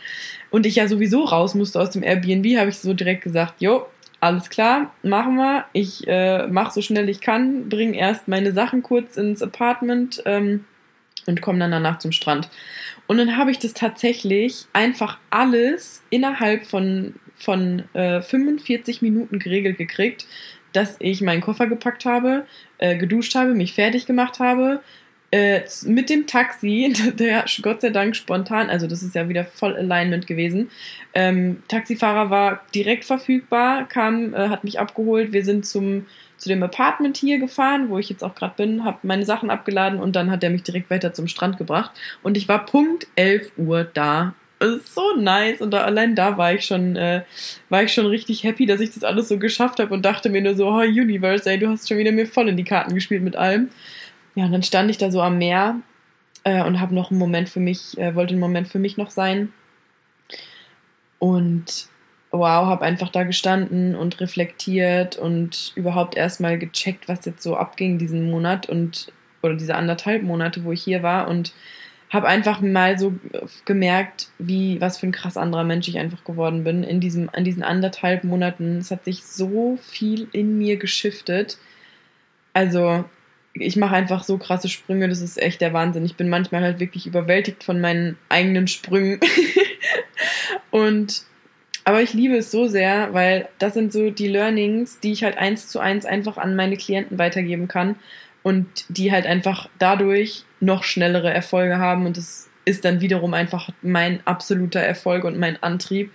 Und 0.50 0.66
ich 0.66 0.76
ja 0.76 0.88
sowieso 0.88 1.26
raus 1.26 1.54
musste 1.54 1.80
aus 1.80 1.92
dem 1.92 2.04
Airbnb, 2.04 2.58
habe 2.58 2.70
ich 2.70 2.80
so 2.80 2.94
direkt 2.94 3.24
gesagt, 3.24 3.62
jo, 3.62 3.86
alles 4.20 4.50
klar, 4.50 4.94
machen 5.04 5.36
wir. 5.36 5.66
Ich 5.74 6.08
äh, 6.08 6.48
mache 6.48 6.74
so 6.74 6.82
schnell 6.82 7.10
ich 7.10 7.22
kann, 7.22 7.70
bringe 7.70 7.98
erst 7.98 8.28
meine 8.28 8.54
Sachen 8.54 8.82
kurz 8.82 9.18
ins 9.18 9.44
Apartment 9.44 10.22
ähm, 10.26 10.66
und 11.28 11.42
komme 11.42 11.60
dann 11.60 11.72
danach 11.72 12.00
zum 12.00 12.12
Strand. 12.12 12.50
Und 13.08 13.18
dann 13.18 13.38
habe 13.38 13.52
ich 13.52 13.60
das 13.60 13.74
tatsächlich 13.74 14.66
einfach 14.74 15.18
alles 15.30 16.04
innerhalb 16.10 16.66
von 16.66 17.16
von 17.36 17.84
äh, 17.94 18.22
45 18.22 19.02
Minuten 19.02 19.40
geregelt 19.40 19.78
gekriegt, 19.78 20.28
dass 20.74 20.96
ich 21.00 21.22
meinen 21.22 21.42
Koffer 21.42 21.68
gepackt 21.68 22.06
habe, 22.06 22.46
äh, 22.78 22.96
geduscht 22.98 23.36
habe, 23.36 23.54
mich 23.54 23.74
fertig 23.74 24.06
gemacht 24.06 24.40
habe, 24.40 24.82
äh, 25.32 25.62
mit 25.86 26.10
dem 26.10 26.28
Taxi, 26.28 26.94
der 27.18 27.46
Gott 27.62 27.82
sei 27.82 27.90
Dank 27.90 28.16
spontan, 28.16 28.70
also 28.70 28.86
das 28.88 29.02
ist 29.02 29.16
ja 29.16 29.28
wieder 29.30 29.46
voll 29.46 29.76
Alignment 29.76 30.28
gewesen. 30.28 30.70
Ähm, 31.14 31.64
Taxifahrer 31.68 32.30
war 32.30 32.62
direkt 32.76 33.06
verfügbar, 33.06 33.88
kam, 33.88 34.34
äh, 34.34 34.50
hat 34.50 34.64
mich 34.64 34.80
abgeholt. 34.80 35.34
Wir 35.34 35.44
sind 35.44 35.66
zum 35.66 36.06
zu 36.42 36.50
dem 36.50 36.64
Apartment 36.64 37.18
hier 37.18 37.38
gefahren, 37.38 37.90
wo 37.90 38.00
ich 38.00 38.10
jetzt 38.10 38.24
auch 38.24 38.34
gerade 38.34 38.56
bin, 38.58 38.84
habe 38.84 38.98
meine 39.04 39.26
Sachen 39.26 39.52
abgeladen 39.52 40.00
und 40.00 40.16
dann 40.16 40.32
hat 40.32 40.44
er 40.44 40.50
mich 40.50 40.64
direkt 40.64 40.90
weiter 40.90 41.14
zum 41.14 41.28
Strand 41.28 41.60
gebracht. 41.60 41.92
Und 42.24 42.36
ich 42.36 42.48
war 42.48 42.66
Punkt 42.66 43.06
11 43.16 43.52
Uhr 43.58 43.84
da. 43.84 44.34
So 44.60 45.16
nice. 45.18 45.62
Und 45.62 45.72
da, 45.72 45.84
allein 45.84 46.16
da 46.16 46.38
war 46.38 46.54
ich 46.54 46.66
schon, 46.66 46.96
äh, 46.96 47.22
war 47.70 47.84
ich 47.84 47.94
schon 47.94 48.08
richtig 48.08 48.44
happy, 48.44 48.66
dass 48.66 48.80
ich 48.80 48.92
das 48.92 49.04
alles 49.04 49.28
so 49.28 49.38
geschafft 49.38 49.80
habe 49.80 49.94
und 49.94 50.04
dachte 50.04 50.30
mir 50.30 50.42
nur 50.42 50.56
so, 50.56 50.68
oh 50.68 50.80
Universe, 50.80 51.48
ey, 51.48 51.60
du 51.60 51.70
hast 51.70 51.88
schon 51.88 52.00
wieder 52.00 52.12
mir 52.12 52.26
voll 52.26 52.50
in 52.50 52.58
die 52.58 52.64
Karten 52.64 52.96
gespielt 52.96 53.22
mit 53.22 53.36
allem. 53.36 53.70
Ja, 54.36 54.46
und 54.46 54.52
dann 54.52 54.64
stand 54.64 54.90
ich 54.90 54.98
da 54.98 55.12
so 55.12 55.22
am 55.22 55.38
Meer 55.38 55.76
äh, 56.44 56.64
und 56.64 56.80
habe 56.80 56.96
noch 56.96 57.12
einen 57.12 57.20
Moment 57.20 57.50
für 57.50 57.60
mich, 57.60 57.98
äh, 57.98 58.16
wollte 58.16 58.32
einen 58.32 58.40
Moment 58.40 58.68
für 58.68 58.80
mich 58.80 58.98
noch 58.98 59.10
sein. 59.10 59.52
Und 61.20 61.88
wow, 62.32 62.66
habe 62.66 62.86
einfach 62.86 63.10
da 63.10 63.24
gestanden 63.24 63.96
und 63.96 64.20
reflektiert 64.22 65.18
und 65.18 65.74
überhaupt 65.76 66.16
erstmal 66.16 66.58
gecheckt, 66.58 67.08
was 67.08 67.26
jetzt 67.26 67.44
so 67.44 67.58
abging 67.58 67.98
diesen 67.98 68.32
Monat 68.32 68.68
und 68.70 69.12
oder 69.44 69.56
diese 69.56 69.76
anderthalb 69.76 70.24
Monate, 70.24 70.64
wo 70.64 70.72
ich 70.72 70.84
hier 70.84 71.04
war 71.04 71.28
und 71.28 71.54
habe 72.10 72.28
einfach 72.28 72.62
mal 72.62 73.00
so 73.00 73.14
gemerkt, 73.66 74.30
wie 74.38 74.80
was 74.82 74.98
für 74.98 75.08
ein 75.08 75.14
krass 75.14 75.38
anderer 75.38 75.64
Mensch 75.64 75.88
ich 75.88 75.98
einfach 75.98 76.24
geworden 76.24 76.64
bin 76.64 76.84
in 76.84 77.00
diesem 77.00 77.30
an 77.32 77.44
diesen 77.44 77.64
anderthalb 77.64 78.24
Monaten. 78.24 78.78
Es 78.78 78.92
hat 78.92 79.06
sich 79.06 79.24
so 79.24 79.78
viel 79.82 80.28
in 80.32 80.58
mir 80.58 80.78
geschiftet. 80.78 81.58
Also 82.54 83.06
ich 83.54 83.76
mache 83.76 83.96
einfach 83.96 84.24
so 84.24 84.38
krasse 84.38 84.70
Sprünge, 84.70 85.10
das 85.10 85.22
ist 85.22 85.42
echt 85.42 85.62
der 85.62 85.74
Wahnsinn. 85.74 86.06
Ich 86.06 86.16
bin 86.16 86.30
manchmal 86.30 86.62
halt 86.62 86.80
wirklich 86.80 87.06
überwältigt 87.06 87.64
von 87.64 87.82
meinen 87.82 88.18
eigenen 88.30 88.68
Sprüngen. 88.68 89.20
und 90.72 91.24
aber 91.84 92.02
ich 92.02 92.14
liebe 92.14 92.38
es 92.38 92.52
so 92.52 92.68
sehr, 92.68 93.14
weil 93.14 93.50
das 93.58 93.74
sind 93.74 93.92
so 93.92 94.12
die 94.12 94.28
Learnings, 94.28 95.00
die 95.00 95.12
ich 95.12 95.24
halt 95.24 95.38
eins 95.38 95.68
zu 95.68 95.80
eins 95.80 96.06
einfach 96.06 96.38
an 96.38 96.56
meine 96.56 96.78
Klienten 96.78 97.18
weitergeben 97.18 97.68
kann 97.68 97.96
und 98.44 98.68
die 98.88 99.12
halt 99.12 99.26
einfach 99.26 99.68
dadurch 99.80 100.46
noch 100.60 100.84
schnellere 100.84 101.34
Erfolge 101.34 101.78
haben 101.78 102.06
und 102.06 102.18
das 102.18 102.50
ist 102.66 102.86
dann 102.86 103.02
wiederum 103.02 103.34
einfach 103.34 103.70
mein 103.82 104.26
absoluter 104.26 104.80
Erfolg 104.80 105.24
und 105.24 105.40
mein 105.40 105.62
Antrieb. 105.64 106.12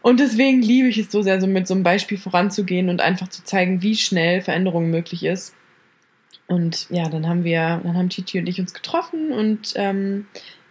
Und 0.00 0.20
deswegen 0.20 0.62
liebe 0.62 0.88
ich 0.88 0.98
es 0.98 1.10
so 1.10 1.22
sehr, 1.22 1.40
so 1.40 1.46
mit 1.46 1.66
so 1.66 1.74
einem 1.74 1.82
Beispiel 1.82 2.18
voranzugehen 2.18 2.88
und 2.88 3.00
einfach 3.00 3.28
zu 3.28 3.44
zeigen, 3.44 3.82
wie 3.82 3.96
schnell 3.96 4.40
Veränderung 4.40 4.90
möglich 4.90 5.24
ist. 5.24 5.54
Und 6.52 6.86
ja, 6.90 7.08
dann 7.08 7.26
haben 7.26 7.44
wir, 7.44 7.80
dann 7.82 7.96
haben 7.96 8.10
Titi 8.10 8.38
und 8.38 8.46
ich 8.46 8.60
uns 8.60 8.74
getroffen 8.74 9.32
und 9.32 9.72
ähm, 9.74 10.26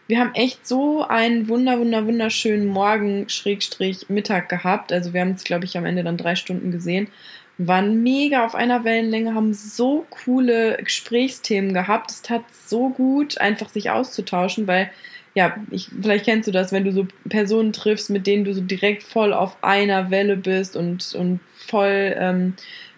wir 0.08 0.20
haben 0.20 0.36
echt 0.36 0.68
so 0.68 1.04
einen 1.04 1.48
wunder, 1.48 1.80
wunder, 1.80 2.06
wunderschönen 2.06 2.68
Morgen, 2.68 3.30
Schrägstrich, 3.30 4.08
Mittag 4.08 4.48
gehabt. 4.48 4.92
Also 4.92 5.14
wir 5.14 5.22
haben 5.22 5.32
es, 5.32 5.44
glaube 5.44 5.66
ich, 5.66 5.78
am 5.78 5.86
Ende 5.86 6.04
dann 6.04 6.18
drei 6.18 6.36
Stunden 6.36 6.72
gesehen. 6.72 7.08
Waren 7.58 8.04
mega 8.04 8.46
auf 8.46 8.54
einer 8.54 8.84
Wellenlänge, 8.84 9.34
haben 9.34 9.54
so 9.54 10.06
coole 10.10 10.78
Gesprächsthemen 10.84 11.74
gehabt. 11.74 12.12
Es 12.12 12.22
tat 12.22 12.44
so 12.68 12.90
gut, 12.90 13.40
einfach 13.40 13.70
sich 13.70 13.90
auszutauschen, 13.90 14.68
weil 14.68 14.92
ja, 15.34 15.56
ich, 15.72 15.90
vielleicht 16.02 16.26
kennst 16.26 16.48
du 16.48 16.52
das, 16.52 16.72
wenn 16.72 16.84
du 16.84 16.92
so 16.92 17.08
Personen 17.30 17.74
triffst, 17.74 18.12
mit 18.12 18.28
denen 18.28 18.44
du 18.44 18.54
so 18.54 18.62
direkt 18.62 19.02
voll 19.02 19.34
auf 19.34 19.64
einer 19.64 20.12
Welle 20.12 20.36
bist 20.36 20.76
und, 20.76 21.16
und 21.16 21.40
voll 21.56 22.16
ähm, 22.18 22.54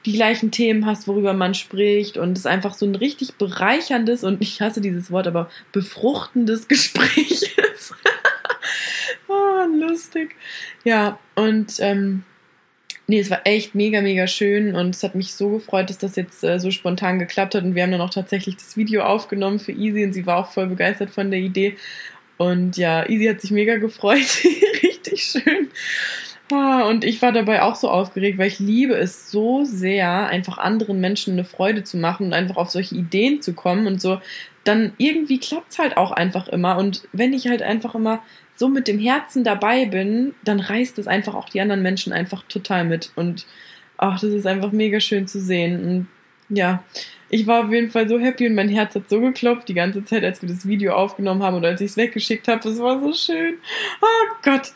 die 0.06 0.14
gleichen 0.14 0.52
Themen 0.52 0.86
hast, 0.86 1.08
worüber 1.08 1.34
man 1.34 1.54
spricht 1.54 2.18
und 2.18 2.38
es 2.38 2.46
einfach 2.46 2.74
so 2.74 2.86
ein 2.86 2.96
richtig 2.96 3.36
bereicherndes 3.36 4.24
und 4.24 4.42
ich 4.42 4.62
hasse 4.62 4.82
dieses 4.82 5.12
Wort, 5.12 5.28
aber 5.28 5.50
befruchtendes 5.72 6.68
Gespräch 6.68 7.56
ist. 7.74 7.94
oh, 9.28 9.66
lustig. 9.80 10.36
Ja, 10.84 11.20
und 11.36 11.76
ähm, 11.80 12.24
nee, 13.08 13.20
es 13.20 13.30
war 13.30 13.42
echt 13.46 13.76
mega, 13.76 14.02
mega 14.02 14.28
schön 14.28 14.76
und 14.76 14.96
es 14.96 15.04
hat 15.04 15.16
mich 15.16 15.34
so 15.34 15.50
gefreut, 15.50 15.90
dass 15.90 15.98
das 15.98 16.16
jetzt 16.16 16.44
äh, 16.44 16.60
so 16.60 16.72
spontan 16.72 17.20
geklappt 17.20 17.56
hat 17.56 17.64
und 17.64 17.76
wir 17.76 17.84
haben 17.84 17.92
dann 17.92 18.02
auch 18.02 18.10
tatsächlich 18.10 18.58
das 18.58 18.76
Video 18.76 19.04
aufgenommen 19.04 19.60
für 19.60 19.72
Easy 19.72 20.04
und 20.04 20.14
sie 20.14 20.26
war 20.26 20.38
auch 20.38 20.52
voll 20.52 20.68
begeistert 20.68 21.12
von 21.12 21.32
der 21.32 21.40
Idee 21.40 21.78
und 22.38 22.78
ja, 22.78 23.08
Easy 23.08 23.26
hat 23.26 23.42
sich 23.42 23.52
mega 23.52 23.78
gefreut. 23.78 24.44
richtig 24.84 25.24
schön. 25.24 25.70
Ah, 26.54 26.84
und 26.88 27.04
ich 27.04 27.22
war 27.24 27.32
dabei 27.32 27.64
auch 27.64 27.74
so 27.74 27.90
aufgeregt, 27.90 28.38
weil 28.38 28.48
ich 28.48 28.60
liebe 28.60 28.94
es 28.94 29.32
so 29.32 29.64
sehr, 29.66 30.28
einfach 30.28 30.60
anderen 30.60 31.02
Menschen 31.02 31.34
eine 31.34 31.46
Freude 31.46 31.84
zu 31.84 31.98
machen 31.98 32.28
und 32.28 32.34
einfach 32.34 32.58
auf 32.58 32.70
solche 32.70 32.94
Ideen 32.96 33.42
zu 33.42 33.54
kommen 33.54 33.88
und 33.88 34.00
so. 34.00 34.22
Dann 34.64 34.94
irgendwie 34.98 35.40
klappt 35.40 35.72
es 35.72 35.80
halt 35.80 35.98
auch 35.98 36.12
einfach 36.12 36.48
immer. 36.48 36.78
Und 36.78 37.08
wenn 37.12 37.34
ich 37.34 37.48
halt 37.48 37.64
einfach 37.64 37.96
immer 37.96 38.22
so 38.56 38.68
mit 38.70 38.88
dem 38.88 39.00
Herzen 39.00 39.44
dabei 39.44 39.86
bin, 39.86 40.36
dann 40.44 40.60
reißt 40.60 41.00
es 41.00 41.08
einfach 41.08 41.34
auch 41.34 41.50
die 41.50 41.60
anderen 41.60 41.82
Menschen 41.82 42.14
einfach 42.14 42.44
total 42.48 42.86
mit. 42.86 43.12
Und 43.16 43.48
ach, 43.98 44.20
das 44.20 44.30
ist 44.30 44.46
einfach 44.46 44.72
mega 44.72 45.00
schön 45.00 45.26
zu 45.26 45.42
sehen. 45.42 45.84
Und 45.84 46.08
ja, 46.56 46.84
ich 47.30 47.48
war 47.48 47.66
auf 47.66 47.72
jeden 47.72 47.90
Fall 47.90 48.08
so 48.08 48.20
happy 48.20 48.48
und 48.48 48.54
mein 48.54 48.70
Herz 48.70 48.94
hat 48.94 49.10
so 49.10 49.20
geklopft 49.20 49.68
die 49.70 49.74
ganze 49.74 50.06
Zeit, 50.06 50.24
als 50.24 50.44
wir 50.44 50.50
das 50.50 50.68
Video 50.68 50.94
aufgenommen 50.94 51.42
haben 51.42 51.58
und 51.58 51.66
als 51.66 51.82
ich 51.82 51.92
es 51.92 51.98
weggeschickt 51.98 52.48
habe. 52.48 52.62
Das 52.62 52.78
war 52.78 53.00
so 53.00 53.12
schön. 53.12 53.56
Oh 54.02 54.36
Gott, 54.44 54.72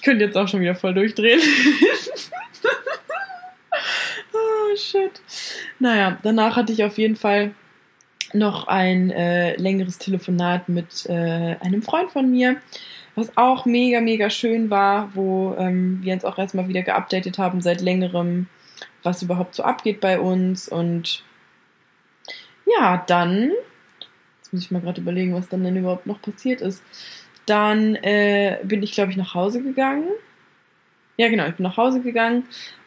ich 0.00 0.04
könnte 0.04 0.24
jetzt 0.24 0.36
auch 0.38 0.48
schon 0.48 0.60
wieder 0.60 0.74
voll 0.74 0.94
durchdrehen. 0.94 1.38
oh 4.32 4.76
shit. 4.76 5.20
Naja, 5.78 6.18
danach 6.22 6.56
hatte 6.56 6.72
ich 6.72 6.82
auf 6.84 6.96
jeden 6.96 7.16
Fall 7.16 7.50
noch 8.32 8.66
ein 8.66 9.10
äh, 9.10 9.56
längeres 9.56 9.98
Telefonat 9.98 10.70
mit 10.70 11.04
äh, 11.04 11.56
einem 11.60 11.82
Freund 11.82 12.12
von 12.12 12.30
mir, 12.30 12.56
was 13.14 13.36
auch 13.36 13.66
mega, 13.66 14.00
mega 14.00 14.30
schön 14.30 14.70
war, 14.70 15.14
wo 15.14 15.54
ähm, 15.58 15.98
wir 16.00 16.14
uns 16.14 16.24
auch 16.24 16.38
erstmal 16.38 16.68
wieder 16.68 16.80
geupdatet 16.80 17.36
haben 17.36 17.60
seit 17.60 17.82
längerem, 17.82 18.46
was 19.02 19.20
überhaupt 19.20 19.54
so 19.54 19.64
abgeht 19.64 20.00
bei 20.00 20.18
uns 20.18 20.66
und 20.66 21.24
ja, 22.64 23.04
dann, 23.06 23.50
jetzt 24.38 24.52
muss 24.54 24.62
ich 24.62 24.70
mal 24.70 24.80
gerade 24.80 25.02
überlegen, 25.02 25.34
was 25.34 25.50
dann 25.50 25.62
denn 25.62 25.76
überhaupt 25.76 26.06
noch 26.06 26.22
passiert 26.22 26.62
ist. 26.62 26.82
Dann 27.50 27.96
äh, 27.96 28.58
bin 28.62 28.80
ich, 28.84 28.92
glaube 28.92 29.10
ich, 29.10 29.16
nach 29.16 29.34
Hause 29.34 29.60
gegangen. 29.60 30.06
Ja, 31.16 31.28
genau, 31.28 31.48
ich 31.48 31.56
bin 31.56 31.64
nach 31.64 31.76
Hause 31.76 32.00
gegangen 32.00 32.44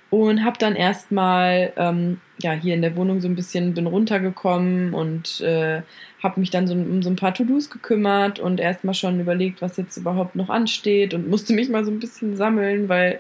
und 0.10 0.46
habe 0.46 0.58
dann 0.58 0.78
erstmal 0.78 1.74
ähm, 1.76 2.22
ja 2.40 2.54
hier 2.54 2.74
in 2.74 2.82
der 2.82 2.96
Wohnung 2.96 3.20
so 3.20 3.28
ein 3.28 3.36
bisschen 3.36 3.74
bin 3.74 3.88
runtergekommen 3.88 4.94
und 4.94 5.42
äh, 5.42 5.82
habe 6.22 6.40
mich 6.40 6.50
dann 6.50 6.66
so 6.66 6.76
um 6.76 7.04
so 7.04 7.10
ein 7.10 7.18
paar 7.18 7.34
To-Dos 7.34 7.70
gekümmert 7.70 8.40
und 8.40 8.62
erstmal 8.62 8.94
schon 8.94 9.20
überlegt, 9.20 9.62
was 9.62 9.76
jetzt 9.76 9.98
überhaupt 9.98 10.38
noch 10.38 10.50
ansteht 10.50 11.14
und 11.14 11.28
musste 11.30 11.54
mich 11.54 11.68
mal 11.68 11.84
so 11.84 11.92
ein 11.92 12.00
bisschen 12.00 12.38
sammeln, 12.38 12.88
weil 12.88 13.20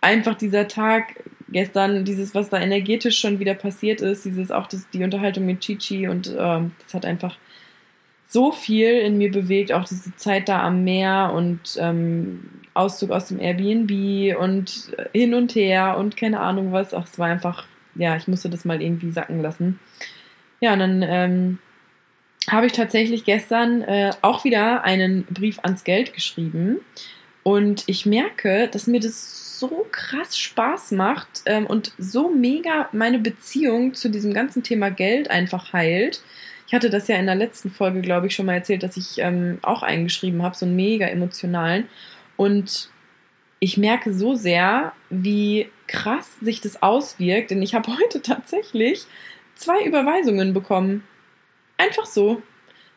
einfach 0.00 0.36
dieser 0.36 0.68
Tag 0.68 1.22
gestern, 1.50 2.06
dieses, 2.06 2.34
was 2.34 2.48
da 2.48 2.58
energetisch 2.58 3.20
schon 3.20 3.40
wieder 3.40 3.54
passiert 3.54 4.00
ist, 4.00 4.24
dieses 4.24 4.50
auch 4.50 4.68
das, 4.68 4.88
die 4.90 5.04
Unterhaltung 5.04 5.44
mit 5.44 5.60
Chichi 5.60 6.08
und 6.08 6.28
äh, 6.28 6.36
das 6.36 6.94
hat 6.94 7.04
einfach 7.04 7.36
so 8.32 8.50
viel 8.50 8.98
in 8.98 9.18
mir 9.18 9.30
bewegt, 9.30 9.72
auch 9.72 9.84
diese 9.84 10.16
Zeit 10.16 10.48
da 10.48 10.62
am 10.62 10.84
Meer 10.84 11.32
und 11.34 11.76
ähm, 11.78 12.48
Auszug 12.72 13.10
aus 13.10 13.28
dem 13.28 13.38
Airbnb 13.38 14.38
und 14.38 14.92
hin 15.12 15.34
und 15.34 15.54
her 15.54 15.98
und 15.98 16.16
keine 16.16 16.40
Ahnung 16.40 16.72
was. 16.72 16.94
Ach, 16.94 17.04
es 17.04 17.18
war 17.18 17.28
einfach, 17.28 17.66
ja, 17.94 18.16
ich 18.16 18.28
musste 18.28 18.48
das 18.48 18.64
mal 18.64 18.80
irgendwie 18.80 19.10
sacken 19.10 19.42
lassen. 19.42 19.78
Ja, 20.60 20.72
und 20.72 20.78
dann 20.78 21.02
ähm, 21.02 21.58
habe 22.48 22.66
ich 22.66 22.72
tatsächlich 22.72 23.24
gestern 23.24 23.82
äh, 23.82 24.12
auch 24.22 24.44
wieder 24.44 24.82
einen 24.84 25.24
Brief 25.24 25.58
ans 25.62 25.84
Geld 25.84 26.14
geschrieben. 26.14 26.78
Und 27.42 27.84
ich 27.86 28.06
merke, 28.06 28.68
dass 28.68 28.86
mir 28.86 29.00
das 29.00 29.58
so 29.58 29.86
krass 29.90 30.38
Spaß 30.38 30.92
macht 30.92 31.42
ähm, 31.46 31.66
und 31.66 31.92
so 31.98 32.30
mega 32.30 32.88
meine 32.92 33.18
Beziehung 33.18 33.92
zu 33.94 34.08
diesem 34.08 34.32
ganzen 34.32 34.62
Thema 34.62 34.90
Geld 34.90 35.30
einfach 35.30 35.72
heilt. 35.72 36.22
Ich 36.72 36.74
hatte 36.74 36.88
das 36.88 37.06
ja 37.06 37.16
in 37.16 37.26
der 37.26 37.34
letzten 37.34 37.70
Folge, 37.70 38.00
glaube 38.00 38.28
ich, 38.28 38.34
schon 38.34 38.46
mal 38.46 38.54
erzählt, 38.54 38.82
dass 38.82 38.96
ich 38.96 39.18
ähm, 39.18 39.58
auch 39.60 39.82
eingeschrieben 39.82 40.42
habe, 40.42 40.56
so 40.56 40.64
einen 40.64 40.74
mega 40.74 41.06
emotionalen. 41.06 41.86
Und 42.38 42.88
ich 43.58 43.76
merke 43.76 44.14
so 44.14 44.34
sehr, 44.34 44.94
wie 45.10 45.68
krass 45.86 46.38
sich 46.40 46.62
das 46.62 46.82
auswirkt, 46.82 47.50
denn 47.50 47.60
ich 47.60 47.74
habe 47.74 47.92
heute 48.00 48.22
tatsächlich 48.22 49.04
zwei 49.54 49.84
Überweisungen 49.84 50.54
bekommen. 50.54 51.04
Einfach 51.76 52.06
so 52.06 52.40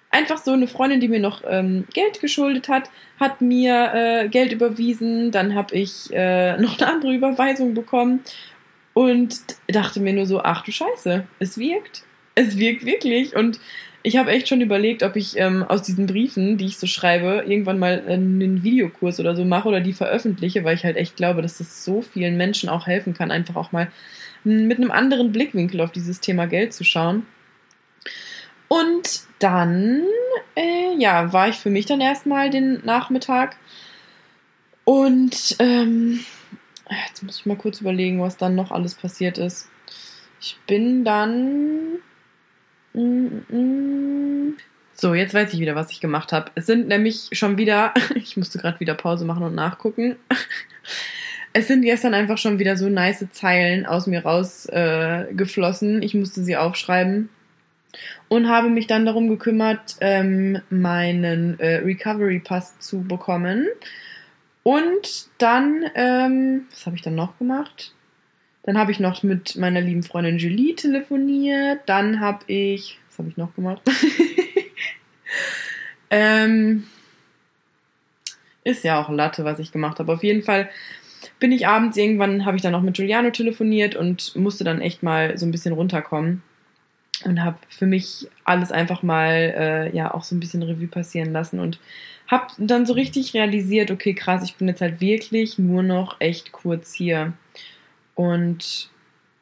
einfach 0.10 0.38
so 0.38 0.53
eine 0.53 0.70
Freundin, 0.70 1.01
die 1.01 1.10
mir 1.10 1.20
noch 1.20 1.44
ähm, 1.46 1.86
Geld 1.94 2.22
geschuldet 2.22 2.70
hat, 2.70 2.89
hat 3.20 3.41
mir 3.41 3.91
äh, 3.94 4.29
Geld 4.29 4.53
überwiesen. 4.53 5.32
Dann 5.32 5.53
habe 5.53 5.75
ich 5.75 6.13
äh, 6.13 6.55
noch 6.62 6.79
eine 6.79 6.94
andere 6.94 7.13
Überweisung 7.13 7.74
bekommen 7.74 8.22
und 8.94 9.38
dachte 9.67 10.00
mir 10.00 10.13
nur 10.13 10.27
so, 10.27 10.41
ach 10.41 10.63
du 10.63 10.72
Scheiße, 10.72 11.27
es 11.39 11.58
wirkt. 11.58 12.05
Es 12.35 12.57
wirkt 12.57 12.85
wirklich 12.85 13.35
und 13.35 13.59
ich 14.03 14.17
habe 14.17 14.29
echt 14.29 14.47
schon 14.47 14.61
überlegt, 14.61 15.01
ob 15.01 15.15
ich 15.15 15.35
ähm, 15.37 15.63
aus 15.63 15.81
diesen 15.81 16.05
Briefen, 16.05 16.57
die 16.57 16.65
ich 16.65 16.77
so 16.77 16.85
schreibe, 16.85 17.43
irgendwann 17.47 17.79
mal 17.79 18.03
einen 18.07 18.61
Videokurs 18.61 19.19
oder 19.19 19.35
so 19.35 19.45
mache 19.45 19.67
oder 19.67 19.81
die 19.81 19.93
veröffentliche, 19.93 20.63
weil 20.63 20.75
ich 20.75 20.83
halt 20.83 20.95
echt 20.95 21.15
glaube, 21.15 21.41
dass 21.41 21.57
das 21.57 21.83
so 21.83 22.03
vielen 22.03 22.37
Menschen 22.37 22.69
auch 22.69 22.85
helfen 22.85 23.15
kann, 23.15 23.31
einfach 23.31 23.55
auch 23.55 23.71
mal 23.71 23.91
mit 24.43 24.77
einem 24.77 24.91
anderen 24.91 25.31
Blickwinkel 25.31 25.81
auf 25.81 25.91
dieses 25.91 26.19
Thema 26.19 26.45
Geld 26.45 26.71
zu 26.73 26.83
schauen. 26.83 27.25
Und 28.67 29.21
dann, 29.39 30.03
äh, 30.55 30.95
ja, 30.97 31.33
war 31.33 31.49
ich 31.49 31.55
für 31.55 31.69
mich 31.69 31.87
dann 31.87 32.01
erstmal 32.01 32.49
den 32.49 32.85
Nachmittag. 32.85 33.57
Und 34.83 35.55
ähm, 35.59 36.19
jetzt 37.07 37.23
muss 37.23 37.39
ich 37.39 37.45
mal 37.45 37.57
kurz 37.57 37.81
überlegen, 37.81 38.21
was 38.21 38.37
dann 38.37 38.55
noch 38.55 38.71
alles 38.71 38.93
passiert 38.95 39.37
ist. 39.37 39.69
Ich 40.39 40.57
bin 40.67 41.03
dann. 41.03 41.99
So, 44.93 45.13
jetzt 45.13 45.33
weiß 45.33 45.53
ich 45.53 45.59
wieder, 45.59 45.75
was 45.75 45.91
ich 45.91 45.99
gemacht 45.99 46.31
habe. 46.31 46.51
Es 46.55 46.65
sind 46.65 46.87
nämlich 46.87 47.29
schon 47.33 47.57
wieder. 47.57 47.93
Ich 48.15 48.37
musste 48.37 48.59
gerade 48.59 48.79
wieder 48.79 48.95
Pause 48.95 49.25
machen 49.25 49.43
und 49.43 49.55
nachgucken. 49.55 50.15
Es 51.57 51.69
sind 51.69 51.83
gestern 51.83 52.13
einfach 52.13 52.37
schon 52.37 52.59
wieder 52.59 52.75
so 52.75 52.89
nice 52.89 53.25
Zeilen 53.31 53.85
aus 53.85 54.07
mir 54.07 54.25
rausgeflossen. 54.25 56.01
Äh, 56.01 56.05
ich 56.05 56.13
musste 56.13 56.43
sie 56.43 56.57
aufschreiben 56.57 57.29
und 58.27 58.49
habe 58.49 58.69
mich 58.69 58.87
dann 58.87 59.05
darum 59.05 59.29
gekümmert, 59.29 59.95
ähm, 60.01 60.59
meinen 60.69 61.57
äh, 61.61 61.77
Recovery 61.77 62.39
Pass 62.39 62.77
zu 62.79 63.03
bekommen. 63.03 63.67
Und 64.63 65.27
dann, 65.37 65.85
ähm, 65.95 66.65
was 66.71 66.85
habe 66.87 66.97
ich 66.97 67.01
dann 67.01 67.15
noch 67.15 67.37
gemacht? 67.37 67.93
Dann 68.65 68.79
habe 68.79 68.91
ich 68.91 69.00
noch 69.00 69.22
mit 69.22 69.55
meiner 69.57 69.79
lieben 69.79 70.01
Freundin 70.01 70.39
Julie 70.39 70.75
telefoniert. 70.75 71.81
Dann 71.86 72.19
habe 72.19 72.39
ich, 72.48 72.98
was 73.10 73.19
habe 73.19 73.29
ich 73.29 73.38
noch 73.38 73.53
gemacht? 73.53 73.81
ähm, 76.10 76.86
ist 78.63 78.84
ja 78.84 79.00
auch 79.00 79.10
Latte, 79.10 79.45
was 79.45 79.60
ich 79.60 79.72
gemacht 79.72 80.00
habe. 80.00 80.12
Auf 80.12 80.24
jeden 80.24 80.41
Fall 80.41 80.69
bin 81.39 81.51
ich 81.51 81.67
abends 81.67 81.95
irgendwann, 81.95 82.45
habe 82.45 82.57
ich 82.57 82.63
dann 82.63 82.72
noch 82.72 82.81
mit 82.81 82.95
Giuliano 82.95 83.29
telefoniert 83.29 83.95
und 83.95 84.36
musste 84.36 84.63
dann 84.63 84.81
echt 84.81 85.03
mal 85.03 85.38
so 85.38 85.45
ein 85.45 85.51
bisschen 85.51 85.74
runterkommen 85.74 86.41
und 87.24 87.43
habe 87.43 87.57
für 87.69 87.86
mich 87.86 88.27
alles 88.45 88.72
einfach 88.72 89.03
mal 89.03 89.53
äh, 89.55 89.95
ja 89.95 90.12
auch 90.13 90.24
so 90.24 90.36
ein 90.36 90.39
bisschen 90.39 90.63
Revue 90.63 90.88
passieren 90.88 91.31
lassen 91.31 91.60
und 91.60 91.79
habe 92.27 92.48
dann 92.57 92.88
so 92.88 92.93
richtig 92.93 93.36
realisiert, 93.36 93.91
okay, 93.91 94.15
krass, 94.15 94.43
ich 94.43 94.55
bin 94.55 94.67
jetzt 94.67 94.81
halt 94.81 95.00
wirklich 95.00 95.60
nur 95.60 95.84
noch 95.84 96.19
echt 96.19 96.51
kurz 96.51 96.93
hier. 96.93 97.34
Und 98.15 98.89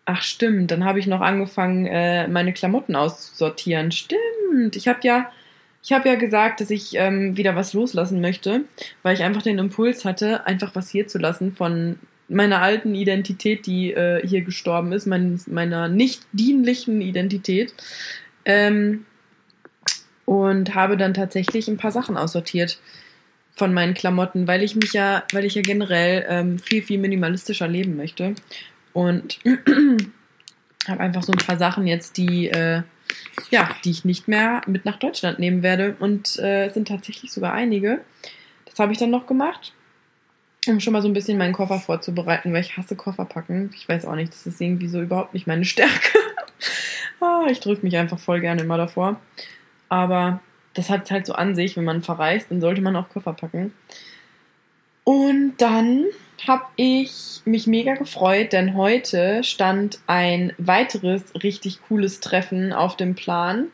ach 0.06 0.22
stimmt, 0.22 0.72
dann 0.72 0.84
habe 0.84 1.00
ich 1.00 1.08
noch 1.08 1.22
angefangen, 1.22 1.86
äh, 1.86 2.27
meine 2.27 2.53
Klamotten 2.53 2.96
auszusortieren. 2.96 3.92
Stimmt, 3.92 4.75
ich 4.75 4.88
habe 4.88 5.00
ja 5.03 5.32
ich 5.84 5.92
habe 5.92 6.08
ja 6.08 6.15
gesagt, 6.15 6.62
dass 6.62 6.70
ich 6.70 6.96
ähm, 6.96 7.36
wieder 7.36 7.58
was 7.58 7.74
loslassen 7.74 8.22
möchte, 8.22 8.62
weil 9.03 9.15
ich 9.15 9.24
einfach 9.24 9.42
den 9.42 9.60
Impuls 9.60 10.06
hatte, 10.06 10.48
einfach 10.48 10.75
was 10.75 10.89
hier 10.89 11.08
zu 11.08 11.18
lassen 11.18 11.53
von 11.53 12.00
meiner 12.30 12.62
alten 12.62 12.96
Identität, 12.96 13.65
die 13.65 13.92
äh, 13.92 14.25
hier 14.25 14.42
gestorben 14.42 14.94
ist, 14.94 15.06
mein, 15.06 15.42
meiner 15.46 15.89
nicht 15.89 16.24
dienlichen 16.32 17.01
Identität. 17.01 17.74
Ähm, 18.46 19.06
und 20.25 20.74
habe 20.74 20.96
dann 20.96 21.13
tatsächlich 21.13 21.68
ein 21.68 21.75
paar 21.75 21.92
Sachen 21.92 22.15
aussortiert 22.15 22.80
von 23.55 23.74
meinen 23.74 23.93
Klamotten, 23.93 24.48
weil 24.48 24.63
ich 24.63 24.75
mich 24.75 24.93
ja, 24.93 25.24
weil 25.31 25.45
ich 25.45 25.55
ja 25.55 25.62
generell 25.62 26.25
ähm, 26.27 26.60
viel, 26.60 26.81
viel 26.81 27.00
minimalistischer 27.00 27.67
leben 27.67 27.95
möchte. 27.95 28.36
Und 28.93 29.39
habe 30.88 31.00
einfach 31.00 31.24
so 31.24 31.31
ein 31.31 31.45
paar 31.45 31.57
Sachen 31.57 31.88
jetzt, 31.88 32.17
die 32.17 32.50
äh, 32.50 32.81
ja, 33.50 33.69
die 33.83 33.91
ich 33.91 34.05
nicht 34.05 34.27
mehr 34.27 34.62
mit 34.67 34.86
nach 34.86 34.98
Deutschland 34.98 35.39
nehmen 35.39 35.63
werde. 35.63 35.95
Und 36.00 36.38
äh, 36.39 36.67
es 36.67 36.74
sind 36.74 36.88
tatsächlich 36.88 37.31
sogar 37.31 37.53
einige. 37.53 38.01
Das 38.65 38.79
habe 38.79 38.91
ich 38.91 38.98
dann 38.98 39.12
noch 39.12 39.27
gemacht, 39.27 39.74
um 40.67 40.79
schon 40.79 40.93
mal 40.93 41.01
so 41.01 41.07
ein 41.07 41.13
bisschen 41.13 41.38
meinen 41.38 41.53
Koffer 41.53 41.79
vorzubereiten, 41.79 42.53
weil 42.53 42.62
ich 42.62 42.77
hasse 42.77 42.95
Koffer 42.95 43.25
packen. 43.25 43.72
Ich 43.75 43.88
weiß 43.88 44.05
auch 44.05 44.15
nicht, 44.15 44.33
das 44.33 44.48
ist 44.48 44.62
irgendwie 44.62 44.88
so 44.88 45.01
überhaupt 45.01 45.33
nicht 45.33 45.48
meine 45.48 45.65
Stärke. 45.65 46.19
ah, 47.19 47.45
ich 47.50 47.60
drücke 47.60 47.86
mich 47.86 47.97
einfach 47.97 48.19
voll 48.19 48.39
gerne 48.39 48.62
immer 48.62 48.78
davor. 48.78 49.19
Aber 49.89 50.41
das 50.73 50.89
hat 50.89 51.05
es 51.05 51.12
halt 51.12 51.25
so 51.25 51.33
an 51.33 51.55
sich, 51.55 51.77
wenn 51.77 51.83
man 51.83 52.01
verreist, 52.01 52.49
dann 52.49 52.62
sollte 52.62 52.81
man 52.81 52.95
auch 52.95 53.09
Koffer 53.09 53.33
packen. 53.33 53.73
Und 55.03 55.55
dann 55.57 56.05
habe 56.47 56.63
ich 56.75 57.41
mich 57.45 57.67
mega 57.67 57.93
gefreut, 57.95 58.53
denn 58.53 58.75
heute 58.75 59.43
stand 59.43 59.99
ein 60.07 60.53
weiteres 60.57 61.23
richtig 61.43 61.81
cooles 61.88 62.19
Treffen 62.19 62.73
auf 62.73 62.95
dem 62.95 63.15
Plan. 63.15 63.67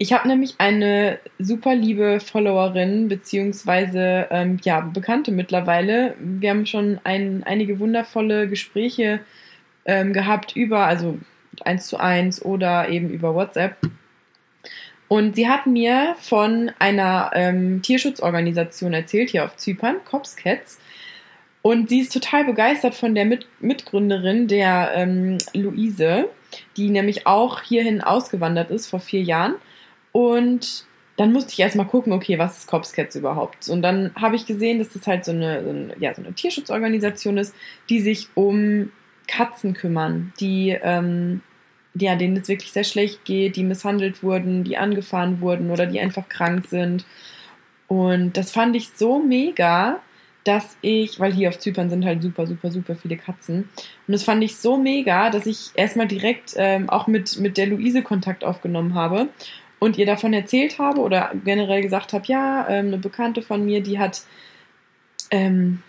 Ich 0.00 0.12
habe 0.12 0.28
nämlich 0.28 0.54
eine 0.58 1.18
super 1.40 1.74
liebe 1.74 2.20
Followerin, 2.20 3.08
beziehungsweise 3.08 4.28
ähm, 4.30 4.58
ja, 4.62 4.80
Bekannte 4.80 5.32
mittlerweile. 5.32 6.14
Wir 6.20 6.50
haben 6.50 6.66
schon 6.66 7.00
ein, 7.02 7.42
einige 7.44 7.80
wundervolle 7.80 8.48
Gespräche 8.48 9.20
ähm, 9.84 10.12
gehabt 10.12 10.54
über, 10.54 10.86
also 10.86 11.18
eins 11.64 11.88
zu 11.88 11.96
eins 11.96 12.40
oder 12.40 12.88
eben 12.88 13.10
über 13.10 13.34
WhatsApp. 13.34 13.76
Und 15.08 15.36
sie 15.36 15.48
hat 15.48 15.66
mir 15.66 16.16
von 16.20 16.70
einer 16.78 17.30
ähm, 17.34 17.80
Tierschutzorganisation 17.82 18.92
erzählt, 18.92 19.30
hier 19.30 19.44
auf 19.44 19.56
Zypern, 19.56 19.96
Cops 20.04 20.36
Cats. 20.36 20.78
Und 21.62 21.88
sie 21.88 22.00
ist 22.00 22.12
total 22.12 22.44
begeistert 22.44 22.94
von 22.94 23.14
der 23.14 23.24
Mit 23.24 23.46
Mitgründerin, 23.60 24.48
der 24.48 24.92
ähm, 24.94 25.38
Luise, 25.54 26.28
die 26.76 26.90
nämlich 26.90 27.26
auch 27.26 27.62
hierhin 27.62 28.00
ausgewandert 28.00 28.70
ist 28.70 28.86
vor 28.86 29.00
vier 29.00 29.22
Jahren. 29.22 29.54
Und 30.12 30.84
dann 31.16 31.32
musste 31.32 31.52
ich 31.52 31.58
erstmal 31.58 31.86
gucken, 31.86 32.12
okay, 32.12 32.38
was 32.38 32.58
ist 32.58 32.68
Cops 32.68 32.92
Cats 32.92 33.16
überhaupt? 33.16 33.68
Und 33.68 33.82
dann 33.82 34.12
habe 34.14 34.36
ich 34.36 34.46
gesehen, 34.46 34.78
dass 34.78 34.92
das 34.92 35.06
halt 35.06 35.24
so 35.24 35.32
eine, 35.32 35.64
so 35.64 35.70
eine, 35.70 35.96
ja, 35.98 36.14
so 36.14 36.22
eine 36.22 36.32
Tierschutzorganisation 36.32 37.38
ist, 37.38 37.54
die 37.88 38.00
sich 38.00 38.28
um 38.34 38.92
Katzen 39.26 39.74
kümmern, 39.74 40.32
die 40.38 40.78
ähm, 40.80 41.42
ja, 42.00 42.16
denen 42.16 42.36
es 42.36 42.48
wirklich 42.48 42.72
sehr 42.72 42.84
schlecht 42.84 43.24
geht, 43.24 43.56
die 43.56 43.64
misshandelt 43.64 44.22
wurden, 44.22 44.64
die 44.64 44.76
angefahren 44.76 45.40
wurden 45.40 45.70
oder 45.70 45.86
die 45.86 46.00
einfach 46.00 46.28
krank 46.28 46.66
sind. 46.66 47.04
Und 47.86 48.36
das 48.36 48.50
fand 48.50 48.76
ich 48.76 48.90
so 48.94 49.18
mega, 49.18 50.00
dass 50.44 50.76
ich, 50.80 51.20
weil 51.20 51.32
hier 51.32 51.48
auf 51.48 51.58
Zypern 51.58 51.90
sind 51.90 52.04
halt 52.04 52.22
super, 52.22 52.46
super, 52.46 52.70
super 52.70 52.96
viele 52.96 53.16
Katzen. 53.16 53.68
Und 54.06 54.12
das 54.12 54.22
fand 54.22 54.42
ich 54.42 54.56
so 54.56 54.76
mega, 54.76 55.30
dass 55.30 55.46
ich 55.46 55.70
erstmal 55.74 56.08
direkt 56.08 56.54
ähm, 56.56 56.88
auch 56.88 57.06
mit, 57.06 57.38
mit 57.38 57.56
der 57.56 57.66
Luise 57.66 58.02
Kontakt 58.02 58.44
aufgenommen 58.44 58.94
habe 58.94 59.28
und 59.78 59.98
ihr 59.98 60.06
davon 60.06 60.32
erzählt 60.32 60.78
habe 60.78 61.00
oder 61.00 61.32
generell 61.44 61.82
gesagt 61.82 62.12
habe, 62.12 62.24
ja, 62.26 62.66
ähm, 62.68 62.88
eine 62.88 62.98
Bekannte 62.98 63.42
von 63.42 63.64
mir, 63.64 63.82
die 63.82 63.98
hat 63.98 64.22
ähm, 65.30 65.82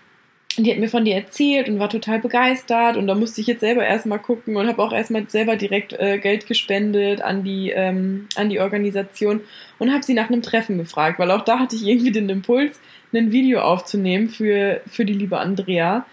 die 0.58 0.72
hat 0.72 0.80
mir 0.80 0.90
von 0.90 1.06
dir 1.06 1.16
erzählt 1.16 1.70
und 1.70 1.80
war 1.80 1.90
total 1.90 2.20
begeistert 2.20 2.98
und 2.98 3.08
da 3.08 3.16
musste 3.16 3.40
ich 3.42 3.48
jetzt 3.48 3.62
selber 3.62 3.86
erstmal 3.86 4.20
gucken 4.20 4.58
und 4.58 4.68
habe 4.68 4.82
auch 4.82 4.92
erstmal 4.92 5.30
selber 5.30 5.56
direkt 5.56 5.94
äh, 5.94 6.18
Geld 6.18 6.48
gespendet 6.48 7.22
an 7.22 7.44
die, 7.44 7.70
ähm, 7.70 8.28
an 8.36 8.50
die 8.50 8.60
Organisation 8.60 9.42
und 9.78 9.92
habe 9.92 10.04
sie 10.04 10.14
nach 10.14 10.30
einem 10.30 10.42
Treffen 10.42 10.78
gefragt, 10.78 11.20
weil 11.20 11.32
auch 11.32 11.44
da 11.44 11.60
hatte 11.60 11.76
ich 11.76 11.86
irgendwie 11.86 12.12
den 12.12 12.30
Impuls, 12.30 12.80
ein 13.14 13.32
Video 13.32 13.62
aufzunehmen 13.62 14.30
für, 14.30 14.82
für 14.88 15.06
die 15.06 15.14
liebe 15.14 15.40
Andrea, 15.40 16.06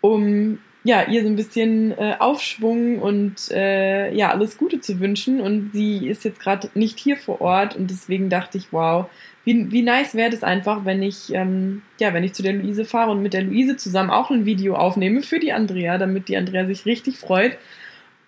um 0.00 0.58
ja, 0.84 1.08
ihr 1.08 1.22
so 1.22 1.28
ein 1.28 1.36
bisschen 1.36 1.92
äh, 1.92 2.16
Aufschwung 2.18 3.00
und 3.00 3.50
äh, 3.50 4.12
ja, 4.14 4.30
alles 4.30 4.58
Gute 4.58 4.80
zu 4.80 5.00
wünschen. 5.00 5.40
Und 5.40 5.70
sie 5.72 6.06
ist 6.06 6.24
jetzt 6.24 6.40
gerade 6.40 6.68
nicht 6.74 6.98
hier 6.98 7.16
vor 7.16 7.40
Ort 7.40 7.74
und 7.74 7.90
deswegen 7.90 8.28
dachte 8.28 8.58
ich, 8.58 8.70
wow, 8.70 9.06
wie, 9.44 9.70
wie 9.70 9.82
nice 9.82 10.14
wäre 10.14 10.30
das 10.30 10.42
einfach, 10.42 10.84
wenn 10.84 11.02
ich, 11.02 11.32
ähm, 11.34 11.82
ja, 11.98 12.14
wenn 12.14 12.24
ich 12.24 12.32
zu 12.32 12.42
der 12.42 12.54
Luise 12.54 12.84
fahre 12.84 13.10
und 13.10 13.22
mit 13.22 13.34
der 13.34 13.42
Luise 13.42 13.76
zusammen 13.76 14.10
auch 14.10 14.30
ein 14.30 14.46
Video 14.46 14.74
aufnehme 14.74 15.22
für 15.22 15.38
die 15.38 15.52
Andrea, 15.52 15.98
damit 15.98 16.28
die 16.28 16.36
Andrea 16.36 16.66
sich 16.66 16.86
richtig 16.86 17.18
freut. 17.18 17.58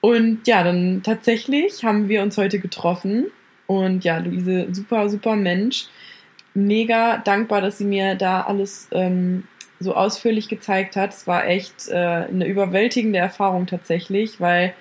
Und 0.00 0.46
ja, 0.46 0.62
dann 0.62 1.02
tatsächlich 1.02 1.84
haben 1.84 2.08
wir 2.08 2.22
uns 2.22 2.36
heute 2.36 2.58
getroffen. 2.58 3.26
Und 3.66 4.04
ja, 4.04 4.18
Luise, 4.18 4.68
super, 4.72 5.08
super 5.08 5.36
Mensch. 5.36 5.86
Mega 6.54 7.18
dankbar, 7.18 7.60
dass 7.60 7.78
sie 7.78 7.84
mir 7.84 8.14
da 8.14 8.42
alles 8.42 8.88
ähm, 8.92 9.44
so 9.80 9.94
ausführlich 9.94 10.48
gezeigt 10.48 10.96
hat. 10.96 11.12
Es 11.12 11.26
war 11.26 11.46
echt 11.46 11.88
äh, 11.88 11.94
eine 11.94 12.46
überwältigende 12.46 13.18
Erfahrung 13.18 13.66
tatsächlich, 13.66 14.40
weil 14.40 14.74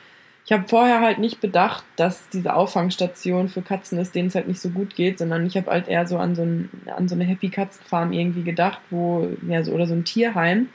ich 0.45 0.51
habe 0.51 0.67
vorher 0.67 1.01
halt 1.01 1.17
nicht 1.17 1.41
bedacht, 1.41 1.83
dass 1.95 2.29
diese 2.29 2.53
Auffangstation 2.53 3.49
für 3.49 3.63
Katzen 3.63 3.97
ist, 3.97 4.13
denen 4.13 4.27
es 4.27 4.35
halt 4.35 4.47
nicht 4.47 4.61
so 4.61 4.69
gut 4.69 4.95
geht, 4.95 5.17
sondern 5.17 5.45
ich 5.47 5.57
habe 5.57 5.71
halt 5.71 5.87
eher 5.87 6.05
so 6.05 6.19
an 6.19 6.35
so, 6.35 6.43
ein, 6.43 6.69
an 6.95 7.07
so 7.07 7.15
eine 7.15 7.23
Happy 7.23 7.49
Katzenfarm 7.49 8.13
irgendwie 8.13 8.43
gedacht, 8.43 8.79
wo, 8.91 9.27
ja, 9.47 9.63
so, 9.63 9.71
oder 9.71 9.87
so 9.87 9.95
ein 9.95 10.05
Tierheim. 10.05 10.69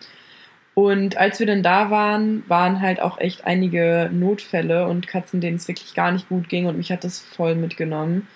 Und 0.74 1.16
als 1.18 1.38
wir 1.38 1.46
dann 1.46 1.62
da 1.62 1.90
waren, 1.90 2.42
waren 2.48 2.80
halt 2.80 3.00
auch 3.00 3.20
echt 3.20 3.44
einige 3.44 4.10
Notfälle 4.12 4.88
und 4.88 5.06
Katzen, 5.06 5.40
denen 5.40 5.56
es 5.56 5.68
wirklich 5.68 5.94
gar 5.94 6.10
nicht 6.10 6.28
gut 6.28 6.48
ging 6.48 6.66
und 6.66 6.76
mich 6.76 6.90
hat 6.90 7.04
das 7.04 7.20
voll 7.20 7.54
mitgenommen. 7.54 8.26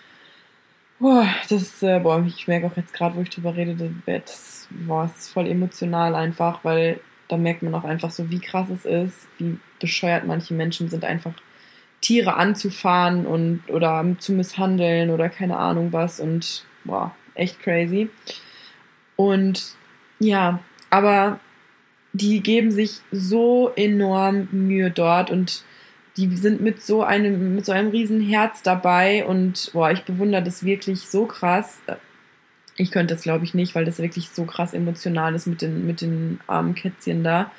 Boah, 1.00 1.26
das, 1.48 1.82
äh, 1.82 1.98
boah, 1.98 2.24
ich 2.24 2.46
merke 2.46 2.66
auch 2.66 2.76
jetzt 2.76 2.94
gerade, 2.94 3.16
wo 3.16 3.22
ich 3.22 3.30
drüber 3.30 3.56
rede, 3.56 3.76
das, 4.06 4.68
boah, 4.70 5.04
das 5.04 5.26
ist 5.26 5.32
voll 5.32 5.48
emotional 5.48 6.14
einfach, 6.14 6.60
weil 6.62 7.00
da 7.26 7.36
merkt 7.36 7.62
man 7.62 7.74
auch 7.74 7.84
einfach 7.84 8.10
so, 8.10 8.30
wie 8.30 8.40
krass 8.40 8.68
es 8.70 8.84
ist, 8.84 9.26
wie 9.38 9.58
bescheuert 9.84 10.26
manche 10.26 10.54
Menschen 10.54 10.88
sind, 10.88 11.04
einfach 11.04 11.34
Tiere 12.00 12.36
anzufahren 12.36 13.26
und 13.26 13.60
oder 13.68 14.02
zu 14.18 14.32
misshandeln 14.32 15.10
oder 15.10 15.28
keine 15.28 15.58
Ahnung 15.58 15.92
was 15.92 16.20
und 16.20 16.64
boah, 16.84 17.14
echt 17.34 17.60
crazy. 17.60 18.08
Und 19.16 19.74
ja, 20.18 20.60
aber 20.88 21.38
die 22.14 22.42
geben 22.42 22.70
sich 22.70 23.00
so 23.12 23.72
enorm 23.76 24.48
Mühe 24.52 24.90
dort 24.90 25.30
und 25.30 25.62
die 26.16 26.34
sind 26.34 26.62
mit 26.62 26.80
so 26.80 27.02
einem, 27.02 27.56
mit 27.56 27.66
so 27.66 27.72
einem 27.72 27.90
riesen 27.90 28.22
Herz 28.22 28.62
dabei 28.62 29.26
und 29.26 29.70
boah, 29.74 29.90
ich 29.90 30.04
bewundere 30.04 30.42
das 30.42 30.64
wirklich 30.64 31.00
so 31.08 31.26
krass. 31.26 31.82
Ich 32.78 32.90
könnte 32.90 33.12
das, 33.14 33.22
glaube 33.22 33.44
ich, 33.44 33.52
nicht, 33.52 33.74
weil 33.74 33.84
das 33.84 33.98
wirklich 33.98 34.30
so 34.30 34.46
krass 34.46 34.72
emotional 34.72 35.34
ist 35.34 35.46
mit 35.46 35.60
den, 35.60 35.86
mit 35.86 36.00
den 36.00 36.40
armen 36.46 36.74
Kätzchen 36.74 37.22
da 37.22 37.50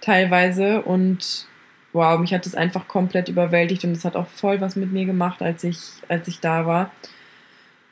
teilweise. 0.00 0.82
Und 0.82 1.46
wow, 1.92 2.18
mich 2.18 2.34
hat 2.34 2.46
das 2.46 2.54
einfach 2.54 2.88
komplett 2.88 3.28
überwältigt 3.28 3.84
und 3.84 3.92
es 3.92 4.04
hat 4.04 4.16
auch 4.16 4.26
voll 4.26 4.60
was 4.60 4.76
mit 4.76 4.92
mir 4.92 5.06
gemacht, 5.06 5.42
als 5.42 5.64
ich, 5.64 5.78
als 6.08 6.28
ich 6.28 6.40
da 6.40 6.66
war. 6.66 6.90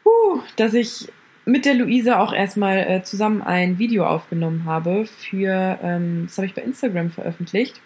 Puh, 0.03 0.41
dass 0.57 0.75
ich 0.75 1.09
mit 1.45 1.65
der 1.65 1.75
Luisa 1.75 2.19
auch 2.19 2.33
erstmal 2.33 2.79
äh, 2.79 3.03
zusammen 3.03 3.41
ein 3.43 3.79
Video 3.79 4.05
aufgenommen 4.05 4.65
habe 4.65 5.07
für, 5.07 5.79
ähm, 5.83 6.25
das 6.27 6.37
habe 6.39 6.47
ich 6.47 6.55
bei 6.55 6.63
Instagram 6.63 7.11
veröffentlicht, 7.11 7.81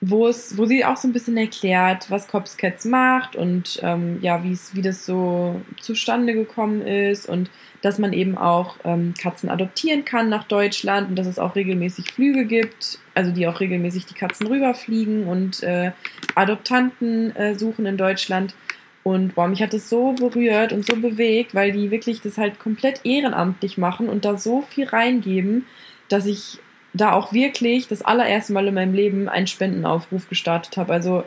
wo 0.00 0.28
es, 0.28 0.58
wo 0.58 0.66
sie 0.66 0.84
auch 0.84 0.96
so 0.96 1.08
ein 1.08 1.12
bisschen 1.12 1.36
erklärt, 1.36 2.10
was 2.10 2.28
Cops 2.28 2.56
Cats 2.56 2.84
macht 2.84 3.34
und 3.34 3.80
ähm, 3.82 4.18
ja, 4.20 4.42
wie 4.44 4.82
das 4.82 5.06
so 5.06 5.60
zustande 5.80 6.34
gekommen 6.34 6.82
ist 6.82 7.28
und 7.28 7.50
dass 7.80 7.98
man 7.98 8.12
eben 8.12 8.36
auch 8.36 8.76
ähm, 8.84 9.14
Katzen 9.20 9.48
adoptieren 9.48 10.04
kann 10.04 10.28
nach 10.28 10.44
Deutschland 10.44 11.08
und 11.08 11.16
dass 11.16 11.26
es 11.26 11.38
auch 11.38 11.54
regelmäßig 11.54 12.10
Flüge 12.10 12.44
gibt, 12.44 12.98
also 13.14 13.30
die 13.30 13.46
auch 13.46 13.60
regelmäßig 13.60 14.06
die 14.06 14.14
Katzen 14.14 14.46
rüberfliegen 14.46 15.26
und 15.26 15.62
äh, 15.62 15.92
Adoptanten 16.34 17.34
äh, 17.36 17.54
suchen 17.54 17.86
in 17.86 17.96
Deutschland. 17.96 18.54
Und 19.02 19.36
boah, 19.36 19.46
mich 19.46 19.62
hat 19.62 19.72
das 19.72 19.88
so 19.88 20.12
berührt 20.12 20.72
und 20.72 20.84
so 20.84 20.96
bewegt, 20.96 21.54
weil 21.54 21.70
die 21.70 21.92
wirklich 21.92 22.20
das 22.20 22.38
halt 22.38 22.58
komplett 22.58 23.02
ehrenamtlich 23.04 23.78
machen 23.78 24.08
und 24.08 24.24
da 24.24 24.36
so 24.36 24.62
viel 24.62 24.88
reingeben, 24.88 25.64
dass 26.08 26.26
ich 26.26 26.58
da 26.96 27.12
auch 27.12 27.32
wirklich 27.32 27.88
das 27.88 28.02
allererste 28.02 28.52
Mal 28.52 28.68
in 28.68 28.74
meinem 28.74 28.94
Leben 28.94 29.28
einen 29.28 29.46
Spendenaufruf 29.46 30.28
gestartet 30.28 30.76
habe. 30.76 30.92
Also 30.92 31.24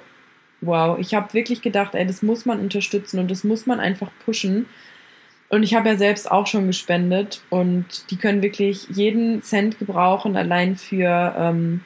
wow, 0.61 0.97
ich 0.99 1.13
habe 1.13 1.33
wirklich 1.33 1.61
gedacht, 1.61 1.95
ey, 1.95 2.05
das 2.05 2.21
muss 2.21 2.45
man 2.45 2.59
unterstützen 2.59 3.19
und 3.19 3.31
das 3.31 3.43
muss 3.43 3.65
man 3.65 3.79
einfach 3.79 4.11
pushen. 4.25 4.65
Und 5.49 5.63
ich 5.63 5.73
habe 5.73 5.89
ja 5.89 5.97
selbst 5.97 6.29
auch 6.29 6.45
schon 6.45 6.67
gespendet 6.67 7.41
und 7.49 8.11
die 8.11 8.17
können 8.17 8.43
wirklich 8.43 8.87
jeden 8.89 9.41
Cent 9.41 9.79
gebrauchen, 9.79 10.37
allein 10.37 10.75
für, 10.75 11.35
ähm, 11.37 11.81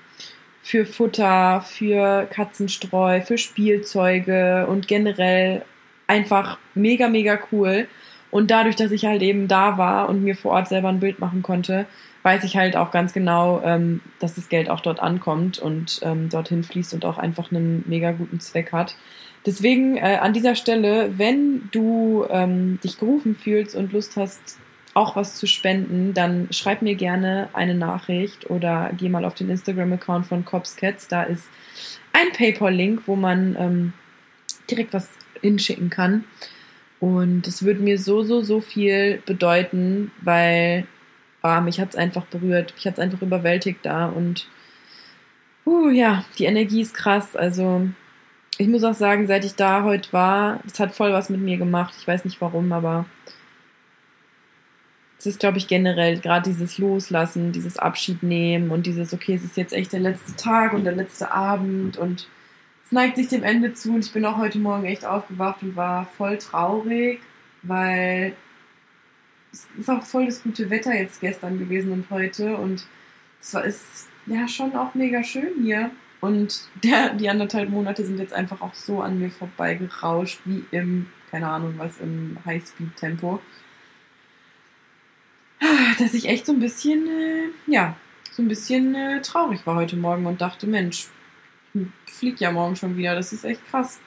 für 0.61 0.85
Futter, 0.85 1.61
für 1.61 2.25
Katzenstreu, 2.29 3.21
für 3.21 3.37
Spielzeuge 3.37 4.67
und 4.67 4.87
generell 4.87 5.63
einfach 6.07 6.57
mega, 6.75 7.07
mega 7.07 7.39
cool. 7.51 7.87
Und 8.31 8.51
dadurch, 8.51 8.75
dass 8.75 8.91
ich 8.91 9.05
halt 9.05 9.21
eben 9.21 9.47
da 9.47 9.77
war 9.77 10.09
und 10.09 10.23
mir 10.23 10.35
vor 10.35 10.53
Ort 10.53 10.67
selber 10.67 10.89
ein 10.89 10.99
Bild 10.99 11.19
machen 11.19 11.41
konnte, 11.41 11.85
weiß 12.23 12.43
ich 12.45 12.57
halt 12.57 12.75
auch 12.75 12.91
ganz 12.91 13.13
genau, 13.13 13.61
ähm, 13.63 14.01
dass 14.19 14.35
das 14.35 14.49
Geld 14.49 14.69
auch 14.69 14.79
dort 14.79 14.99
ankommt 14.99 15.59
und 15.59 15.99
ähm, 16.03 16.29
dorthin 16.29 16.63
fließt 16.63 16.93
und 16.93 17.05
auch 17.05 17.17
einfach 17.17 17.51
einen 17.51 17.83
mega 17.87 18.11
guten 18.11 18.39
Zweck 18.39 18.71
hat. 18.71 18.95
Deswegen 19.45 19.97
äh, 19.97 20.19
an 20.21 20.33
dieser 20.33 20.55
Stelle, 20.55 21.17
wenn 21.17 21.69
du 21.71 22.25
ähm, 22.29 22.79
dich 22.81 22.97
gerufen 22.97 23.35
fühlst 23.35 23.75
und 23.75 23.91
Lust 23.91 24.15
hast, 24.15 24.57
auch 24.93 25.15
was 25.15 25.35
zu 25.35 25.47
spenden, 25.47 26.13
dann 26.13 26.47
schreib 26.51 26.81
mir 26.81 26.95
gerne 26.95 27.49
eine 27.53 27.75
Nachricht 27.75 28.49
oder 28.49 28.91
geh 28.95 29.09
mal 29.09 29.25
auf 29.25 29.33
den 29.33 29.49
Instagram-Account 29.49 30.27
von 30.27 30.45
Cops 30.45 30.75
Cats. 30.75 31.07
Da 31.07 31.23
ist 31.23 31.49
ein 32.13 32.31
PayPal-Link, 32.31 33.01
wo 33.05 33.15
man 33.15 33.57
ähm, 33.59 33.93
direkt 34.69 34.93
was 34.93 35.09
hinschicken 35.41 35.89
kann. 35.89 36.23
Und 36.99 37.47
es 37.47 37.63
würde 37.63 37.81
mir 37.81 37.99
so, 37.99 38.23
so, 38.23 38.41
so 38.41 38.61
viel 38.61 39.21
bedeuten, 39.25 40.11
weil 40.21 40.87
oh, 41.43 41.61
mich 41.61 41.79
hat 41.79 41.89
es 41.89 41.95
einfach 41.95 42.25
berührt, 42.25 42.73
mich 42.75 42.85
hat 42.85 42.93
es 42.93 42.99
einfach 42.99 43.21
überwältigt 43.21 43.79
da. 43.83 44.07
Und 44.07 44.47
uh, 45.65 45.89
ja, 45.89 46.25
die 46.37 46.45
Energie 46.45 46.81
ist 46.81 46.93
krass. 46.93 47.35
Also 47.35 47.87
ich 48.57 48.67
muss 48.67 48.83
auch 48.83 48.93
sagen, 48.93 49.27
seit 49.27 49.45
ich 49.45 49.55
da 49.55 49.83
heute 49.83 50.11
war, 50.13 50.59
es 50.65 50.79
hat 50.79 50.95
voll 50.95 51.11
was 51.11 51.29
mit 51.29 51.41
mir 51.41 51.57
gemacht. 51.57 51.93
Ich 51.99 52.07
weiß 52.07 52.25
nicht 52.25 52.41
warum, 52.41 52.71
aber 52.71 53.05
es 55.19 55.25
ist, 55.25 55.39
glaube 55.39 55.57
ich, 55.57 55.67
generell 55.67 56.19
gerade 56.19 56.49
dieses 56.49 56.77
Loslassen, 56.77 57.51
dieses 57.51 57.77
Abschied 57.77 58.23
nehmen 58.23 58.71
und 58.71 58.85
dieses, 58.85 59.13
okay, 59.13 59.35
es 59.35 59.43
ist 59.43 59.57
jetzt 59.57 59.73
echt 59.73 59.93
der 59.93 60.01
letzte 60.01 60.35
Tag 60.35 60.73
und 60.73 60.83
der 60.83 60.95
letzte 60.95 61.31
Abend 61.31 61.97
und 61.97 62.27
neigt 62.93 63.17
sich 63.17 63.27
dem 63.27 63.43
Ende 63.43 63.73
zu 63.73 63.93
und 63.93 64.05
ich 64.05 64.13
bin 64.13 64.25
auch 64.25 64.37
heute 64.37 64.59
Morgen 64.59 64.85
echt 64.85 65.05
aufgewacht 65.05 65.61
und 65.63 65.75
war 65.75 66.05
voll 66.05 66.37
traurig, 66.37 67.19
weil 67.63 68.33
es 69.53 69.67
ist 69.77 69.89
auch 69.89 70.03
voll 70.03 70.25
das 70.25 70.43
gute 70.43 70.69
Wetter 70.69 70.93
jetzt 70.93 71.21
gestern 71.21 71.59
gewesen 71.59 71.91
und 71.91 72.09
heute 72.09 72.57
und 72.57 72.85
es 73.39 73.53
war 73.53 73.63
ist 73.63 74.09
ja 74.25 74.47
schon 74.47 74.75
auch 74.75 74.95
mega 74.95 75.23
schön 75.23 75.61
hier 75.61 75.91
und 76.21 76.69
der, 76.83 77.13
die 77.13 77.29
anderthalb 77.29 77.69
Monate 77.69 78.05
sind 78.05 78.17
jetzt 78.17 78.33
einfach 78.33 78.61
auch 78.61 78.73
so 78.73 79.01
an 79.01 79.19
mir 79.19 79.29
vorbeigerauscht 79.29 80.39
wie 80.45 80.65
im, 80.71 81.07
keine 81.29 81.47
Ahnung 81.49 81.75
was, 81.77 81.99
im 81.99 82.37
Highspeed-Tempo, 82.45 83.39
dass 85.99 86.13
ich 86.13 86.27
echt 86.27 86.45
so 86.45 86.53
ein 86.53 86.59
bisschen, 86.59 87.07
äh, 87.07 87.49
ja, 87.67 87.95
so 88.31 88.41
ein 88.41 88.47
bisschen 88.47 88.95
äh, 88.95 89.21
traurig 89.21 89.65
war 89.65 89.75
heute 89.75 89.95
Morgen 89.95 90.25
und 90.25 90.41
dachte, 90.41 90.65
Mensch, 90.65 91.07
fliege 92.05 92.37
ja 92.39 92.51
morgen 92.51 92.75
schon 92.75 92.97
wieder. 92.97 93.15
Das 93.15 93.33
ist 93.33 93.45
echt 93.45 93.65
krass. 93.69 93.99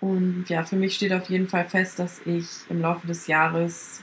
Und 0.00 0.46
ja, 0.48 0.64
für 0.64 0.76
mich 0.76 0.94
steht 0.94 1.12
auf 1.12 1.28
jeden 1.28 1.48
Fall 1.48 1.68
fest, 1.68 1.98
dass 1.98 2.20
ich 2.24 2.46
im 2.68 2.80
Laufe 2.80 3.06
des 3.06 3.26
Jahres. 3.26 4.02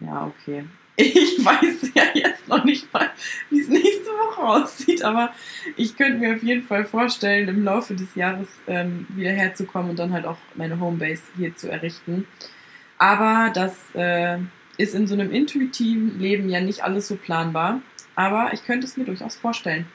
Ja, 0.00 0.26
okay. 0.26 0.64
Ich 0.98 1.44
weiß 1.44 1.92
ja 1.94 2.04
jetzt 2.14 2.48
noch 2.48 2.64
nicht 2.64 2.90
mal, 2.92 3.10
wie 3.50 3.60
es 3.60 3.68
nächste 3.68 4.08
Woche 4.08 4.42
aussieht, 4.42 5.04
aber 5.04 5.30
ich 5.76 5.94
könnte 5.94 6.18
mir 6.18 6.34
auf 6.34 6.42
jeden 6.42 6.62
Fall 6.62 6.86
vorstellen, 6.86 7.48
im 7.48 7.64
Laufe 7.64 7.94
des 7.94 8.14
Jahres 8.14 8.48
ähm, 8.66 9.06
wieder 9.10 9.30
herzukommen 9.30 9.90
und 9.90 9.98
dann 9.98 10.14
halt 10.14 10.24
auch 10.24 10.38
meine 10.54 10.80
Homebase 10.80 11.22
hier 11.36 11.54
zu 11.54 11.70
errichten. 11.70 12.26
Aber 12.96 13.52
das 13.52 13.76
äh, 13.94 14.38
ist 14.78 14.94
in 14.94 15.06
so 15.06 15.14
einem 15.14 15.30
intuitiven 15.30 16.18
Leben 16.18 16.48
ja 16.48 16.60
nicht 16.60 16.82
alles 16.82 17.08
so 17.08 17.16
planbar. 17.16 17.82
Aber 18.14 18.54
ich 18.54 18.64
könnte 18.64 18.86
es 18.86 18.96
mir 18.96 19.04
durchaus 19.04 19.36
vorstellen. 19.36 19.86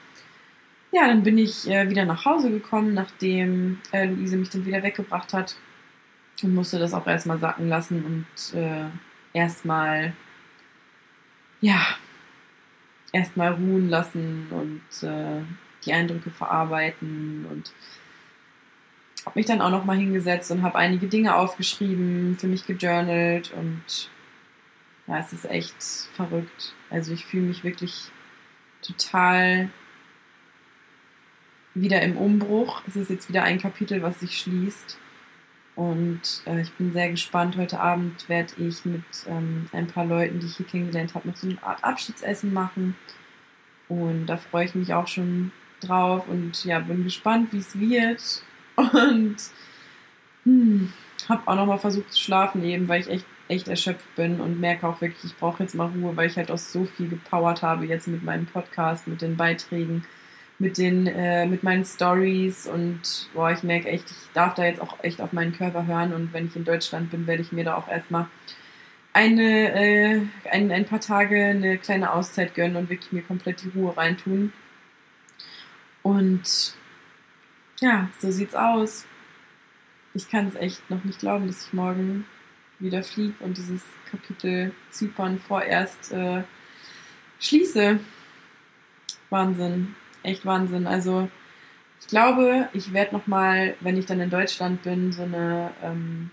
Ja, 0.92 1.08
dann 1.08 1.24
bin 1.24 1.38
ich 1.38 1.70
äh, 1.70 1.90
wieder 1.90 2.04
nach 2.06 2.26
Hause 2.26 2.52
gekommen, 2.52 2.94
nachdem 2.94 3.80
äh, 3.94 4.06
Luise 4.06 4.36
mich 4.36 4.50
dann 4.50 4.66
wieder 4.66 4.84
weggebracht 4.84 5.34
hat 5.34 5.56
und 6.44 6.54
musste 6.54 6.80
das 6.80 6.94
auch 6.94 7.08
erstmal 7.08 7.40
sacken 7.40 7.70
lassen 7.70 8.04
und 8.04 8.60
äh, 8.60 8.88
erstmal, 9.32 10.14
ja, 11.62 11.80
erstmal 13.14 13.54
ruhen 13.54 13.90
lassen 13.90 14.48
und 14.52 15.08
äh, 15.08 15.42
die 15.86 15.94
Eindrücke 15.94 16.30
verarbeiten 16.30 17.46
und 17.50 17.72
habe 19.26 19.40
mich 19.40 19.46
dann 19.46 19.62
auch 19.62 19.70
nochmal 19.70 19.98
hingesetzt 19.98 20.52
und 20.52 20.64
habe 20.64 20.78
einige 20.78 21.08
Dinge 21.08 21.36
aufgeschrieben, 21.36 22.36
für 22.38 22.48
mich 22.48 22.66
gejournalt 22.66 23.54
und 23.54 24.10
ja, 25.08 25.20
es 25.20 25.32
ist 25.32 25.46
echt 25.46 25.82
verrückt. 26.16 26.74
Also 26.90 27.14
ich 27.14 27.26
fühle 27.26 27.48
mich 27.48 27.64
wirklich 27.64 28.12
total 28.82 29.70
wieder 31.74 32.02
im 32.02 32.18
Umbruch. 32.18 32.82
Es 32.88 32.96
ist 32.96 33.10
jetzt 33.10 33.30
wieder 33.30 33.44
ein 33.44 33.60
Kapitel, 33.60 34.02
was 34.02 34.20
sich 34.20 34.38
schließt. 34.38 34.98
Und 35.76 36.44
äh, 36.46 36.62
ich 36.62 36.72
bin 36.74 36.94
sehr 36.94 37.10
gespannt. 37.10 37.56
Heute 37.58 37.80
Abend 37.80 38.28
werde 38.28 38.54
ich 38.58 38.84
mit 38.86 39.04
ähm, 39.28 39.68
ein 39.72 39.88
paar 39.88 40.06
Leuten, 40.06 40.40
die 40.40 40.48
ich 40.48 40.58
hier 40.58 40.66
kennengelernt 40.66 41.16
habe, 41.16 41.30
noch 41.30 41.36
so 41.36 41.48
eine 41.48 41.64
Art 41.64 41.84
Abschiedsessen 41.84 42.54
machen. 42.54 42.96
Und 43.88 44.28
da 44.28 44.38
freue 44.38 44.66
ich 44.66 44.76
mich 44.76 44.94
auch 44.94 45.08
schon 45.08 45.52
drauf 45.82 46.28
und 46.28 46.64
ja, 46.66 46.80
bin 46.80 47.04
gespannt, 47.04 47.52
wie 47.52 47.58
es 47.58 47.80
wird. 47.80 48.44
Und 48.76 49.38
hm, 50.44 50.94
habe 51.30 51.48
auch 51.48 51.56
nochmal 51.56 51.78
versucht 51.78 52.14
zu 52.14 52.20
schlafen 52.20 52.64
eben, 52.64 52.88
weil 52.88 53.02
ich 53.02 53.10
echt, 53.10 53.26
echt 53.48 53.68
erschöpft 53.68 54.16
bin 54.16 54.40
und 54.40 54.60
merke 54.60 54.88
auch 54.88 55.02
wirklich, 55.02 55.24
ich 55.26 55.38
brauche 55.38 55.64
jetzt 55.64 55.76
mal 55.76 55.88
Ruhe, 55.88 56.16
weil 56.16 56.30
ich 56.30 56.38
halt 56.38 56.52
auch 56.52 56.58
so 56.58 56.86
viel 56.86 57.10
gepowert 57.10 57.62
habe 57.62 57.86
jetzt 57.86 58.08
mit 58.08 58.24
meinem 58.24 58.46
Podcast, 58.46 59.08
mit 59.08 59.22
den 59.22 59.38
Beiträgen 59.38 60.06
mit 60.62 60.78
den, 60.78 61.08
äh, 61.08 61.48
mit 61.48 61.64
meinen 61.64 61.84
Stories 61.84 62.68
und 62.68 63.30
boah, 63.34 63.52
ich 63.52 63.64
merke 63.64 63.90
echt, 63.90 64.12
ich 64.12 64.18
darf 64.36 64.54
da 64.54 64.64
jetzt 64.64 64.80
auch 64.80 65.04
echt 65.04 65.20
auf 65.20 65.34
meinen 65.34 65.54
Körper 65.54 65.88
hören 65.88 66.14
und 66.14 66.34
wenn 66.34 66.46
ich 66.46 66.56
in 66.56 66.66
Deutschland 66.66 67.10
bin, 67.10 67.26
werde 67.26 67.42
ich 67.42 67.52
mir 67.52 67.64
da 67.64 67.76
auch 67.76 67.88
erstmal 67.88 68.28
eine, 69.12 69.74
äh, 69.74 70.22
ein, 70.52 70.72
ein 70.72 70.86
paar 70.86 71.00
Tage 71.00 71.46
eine 71.46 71.80
kleine 71.80 72.14
Auszeit 72.14 72.54
gönnen 72.54 72.76
und 72.76 72.92
wirklich 72.92 73.12
mir 73.12 73.24
komplett 73.24 73.64
die 73.64 73.70
Ruhe 73.70 73.98
reintun. 73.98 74.54
Und 76.04 76.76
ja, 77.80 78.10
so 78.20 78.30
sieht's 78.30 78.54
aus. 78.54 79.08
Ich 80.14 80.30
kann 80.30 80.48
es 80.48 80.56
echt 80.56 80.88
noch 80.92 81.04
nicht 81.04 81.20
glauben, 81.20 81.48
dass 81.48 81.66
ich 81.66 81.74
morgen 81.74 82.26
wieder 82.78 83.02
fliege 83.02 83.34
und 83.40 83.58
dieses 83.58 83.84
Kapitel 84.12 84.74
Zypern 84.92 85.40
vorerst 85.40 86.12
äh, 86.12 86.44
schließe. 87.40 88.00
Wahnsinn 89.32 89.96
echt 90.24 90.46
Wahnsinn. 90.46 90.88
Also 90.88 91.30
ich 92.02 92.08
glaube, 92.08 92.68
ich 92.74 92.94
werde 92.94 93.16
nochmal, 93.16 93.76
wenn 93.80 93.98
ich 93.98 94.06
dann 94.06 94.20
in 94.20 94.30
Deutschland 94.30 94.84
bin, 94.84 95.12
so 95.12 95.24
eine, 95.24 95.72
ähm, 95.84 96.32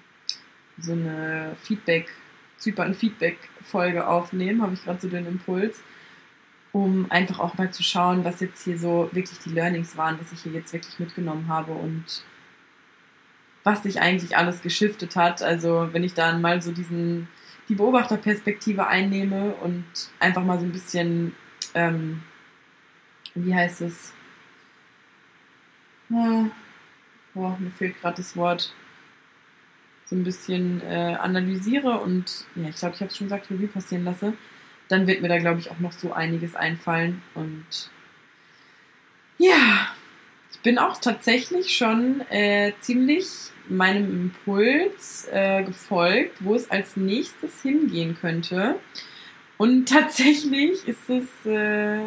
so 0.78 0.92
eine 0.92 1.56
Feedback, 1.62 2.08
Zypern-Feedback-Folge 2.56 4.06
aufnehmen, 4.06 4.62
habe 4.62 4.74
ich 4.74 4.84
gerade 4.84 5.00
so 5.00 5.08
den 5.08 5.26
Impuls, 5.26 5.82
um 6.72 7.10
einfach 7.10 7.38
auch 7.38 7.56
mal 7.56 7.70
zu 7.70 7.82
schauen, 7.82 8.24
was 8.24 8.40
jetzt 8.40 8.64
hier 8.64 8.78
so 8.78 9.08
wirklich 9.12 9.38
die 9.40 9.50
Learnings 9.50 9.96
waren, 9.96 10.18
was 10.20 10.32
ich 10.32 10.42
hier 10.42 10.52
jetzt 10.52 10.72
wirklich 10.72 10.98
mitgenommen 10.98 11.48
habe 11.48 11.72
und 11.72 12.24
was 13.62 13.82
sich 13.82 14.00
eigentlich 14.00 14.36
alles 14.36 14.62
geschiftet 14.62 15.14
hat. 15.16 15.42
Also 15.42 15.88
wenn 15.92 16.02
ich 16.02 16.14
dann 16.14 16.40
mal 16.40 16.62
so 16.62 16.72
diesen, 16.72 17.28
die 17.68 17.74
Beobachterperspektive 17.74 18.86
einnehme 18.86 19.54
und 19.56 19.84
einfach 20.18 20.42
mal 20.42 20.58
so 20.58 20.64
ein 20.64 20.72
bisschen, 20.72 21.34
ähm, 21.74 22.22
wie 23.44 23.54
heißt 23.54 23.82
es? 23.82 24.12
Oh, 26.10 27.56
mir 27.58 27.70
fehlt 27.76 28.00
gerade 28.00 28.16
das 28.16 28.36
Wort. 28.36 28.72
So 30.06 30.16
ein 30.16 30.24
bisschen 30.24 30.80
äh, 30.82 31.16
analysiere 31.20 32.00
und 32.00 32.46
ja, 32.54 32.70
ich 32.70 32.76
glaube, 32.76 32.94
ich 32.94 33.00
habe 33.00 33.10
es 33.10 33.16
schon 33.16 33.26
gesagt, 33.26 33.50
Revue 33.50 33.68
passieren 33.68 34.04
lasse, 34.04 34.32
dann 34.88 35.06
wird 35.06 35.20
mir 35.20 35.28
da, 35.28 35.38
glaube 35.38 35.60
ich, 35.60 35.70
auch 35.70 35.78
noch 35.80 35.92
so 35.92 36.12
einiges 36.12 36.54
einfallen. 36.54 37.22
Und 37.34 37.90
ja, 39.36 39.88
ich 40.50 40.60
bin 40.60 40.78
auch 40.78 40.98
tatsächlich 40.98 41.76
schon 41.76 42.22
äh, 42.30 42.72
ziemlich 42.80 43.26
meinem 43.68 44.10
Impuls 44.46 45.28
äh, 45.30 45.62
gefolgt, 45.62 46.42
wo 46.42 46.54
es 46.54 46.70
als 46.70 46.96
nächstes 46.96 47.62
hingehen 47.62 48.16
könnte. 48.18 48.76
Und 49.58 49.88
tatsächlich 49.90 50.88
ist 50.88 51.10
es, 51.10 51.46
äh, 51.46 52.00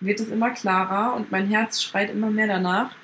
wird 0.00 0.20
es 0.20 0.28
immer 0.28 0.50
klarer 0.50 1.14
und 1.14 1.30
mein 1.32 1.48
Herz 1.48 1.82
schreit 1.82 2.10
immer 2.10 2.30
mehr 2.30 2.46
danach. 2.46 2.94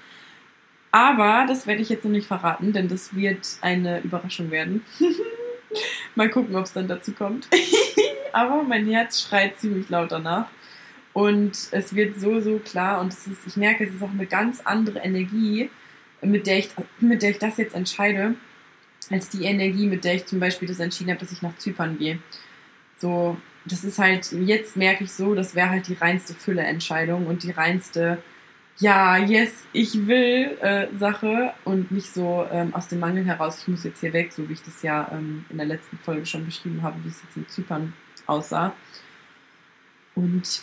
Aber 0.91 1.47
das 1.49 1.67
werde 1.67 1.81
ich 1.81 1.89
jetzt 1.89 2.05
noch 2.05 2.11
nicht 2.11 2.27
verraten, 2.27 2.73
denn 2.73 2.89
das 2.89 3.15
wird 3.15 3.57
eine 3.63 4.01
Überraschung 4.01 4.51
werden. 4.51 4.85
Mal 6.15 6.29
gucken, 6.29 6.55
ob 6.55 6.65
es 6.65 6.75
dann 6.75 6.87
dazu 6.87 7.13
kommt. 7.13 7.49
Aber 8.33 8.63
mein 8.63 8.87
Herz 8.87 9.23
schreit 9.23 9.59
ziemlich 9.59 9.89
laut 9.89 10.13
danach. 10.13 10.49
Und 11.15 11.69
es 11.71 11.95
wird 11.95 12.21
so, 12.21 12.41
so 12.41 12.59
klar. 12.59 13.01
Und 13.01 13.13
es 13.13 13.27
ist, 13.27 13.47
ich 13.47 13.57
merke, 13.57 13.85
es 13.85 13.95
ist 13.95 14.03
auch 14.03 14.11
eine 14.11 14.27
ganz 14.27 14.61
andere 14.61 14.99
Energie, 14.99 15.71
mit 16.21 16.47
der 16.47 16.59
ich, 16.59 16.69
mit 17.01 17.23
der 17.23 17.31
ich 17.31 17.39
das 17.39 17.57
jetzt 17.57 17.75
entscheide, 17.75 18.35
als 19.11 19.31
die 19.31 19.45
Energie, 19.45 19.87
mit 19.87 20.05
der 20.05 20.15
ich 20.15 20.27
zum 20.27 20.41
Beispiel 20.41 20.69
das 20.69 20.79
entschieden 20.79 21.11
habe, 21.11 21.21
dass 21.21 21.33
ich 21.33 21.43
nach 21.43 21.57
Zypern 21.57 21.99
gehe. 21.99 22.19
So, 22.99 23.37
das 23.65 23.85
ist 23.85 23.99
halt, 23.99 24.33
jetzt 24.33 24.77
merke 24.77 25.05
ich 25.05 25.13
so, 25.13 25.35
das 25.35 25.55
wäre 25.55 25.71
halt 25.71 25.89
die 25.89 25.95
reinste 25.95 26.35
Fülle-Entscheidung 26.35 27.27
und 27.27 27.43
die 27.43 27.51
reinste, 27.51 28.23
ja, 28.79 29.17
yes, 29.19 29.67
ich 29.73 30.07
will 30.07 30.59
äh, 30.61 30.89
Sache 30.97 31.53
und 31.65 31.93
nicht 31.93 32.13
so 32.13 32.47
ähm, 32.51 32.75
aus 32.75 32.89
dem 32.89 33.01
Mangel 33.01 33.25
heraus, 33.25 33.61
ich 33.61 33.69
muss 33.69 33.85
jetzt 33.85 34.01
hier 34.01 34.13
weg, 34.13 34.33
so 34.33 34.49
wie 34.49 34.55
ich 34.55 34.63
das 34.63 34.83
ja 34.83 35.09
ähm, 35.13 35.45
in 35.51 35.59
der 35.59 35.67
letzten 35.67 35.99
Folge 35.99 36.27
schon 36.27 36.45
beschrieben 36.45 36.83
habe, 36.83 36.97
wie 37.05 37.09
es 37.09 37.23
jetzt 37.23 37.37
in 37.37 37.49
Zypern 37.49 37.93
aussah. 38.27 38.73
Und 40.15 40.63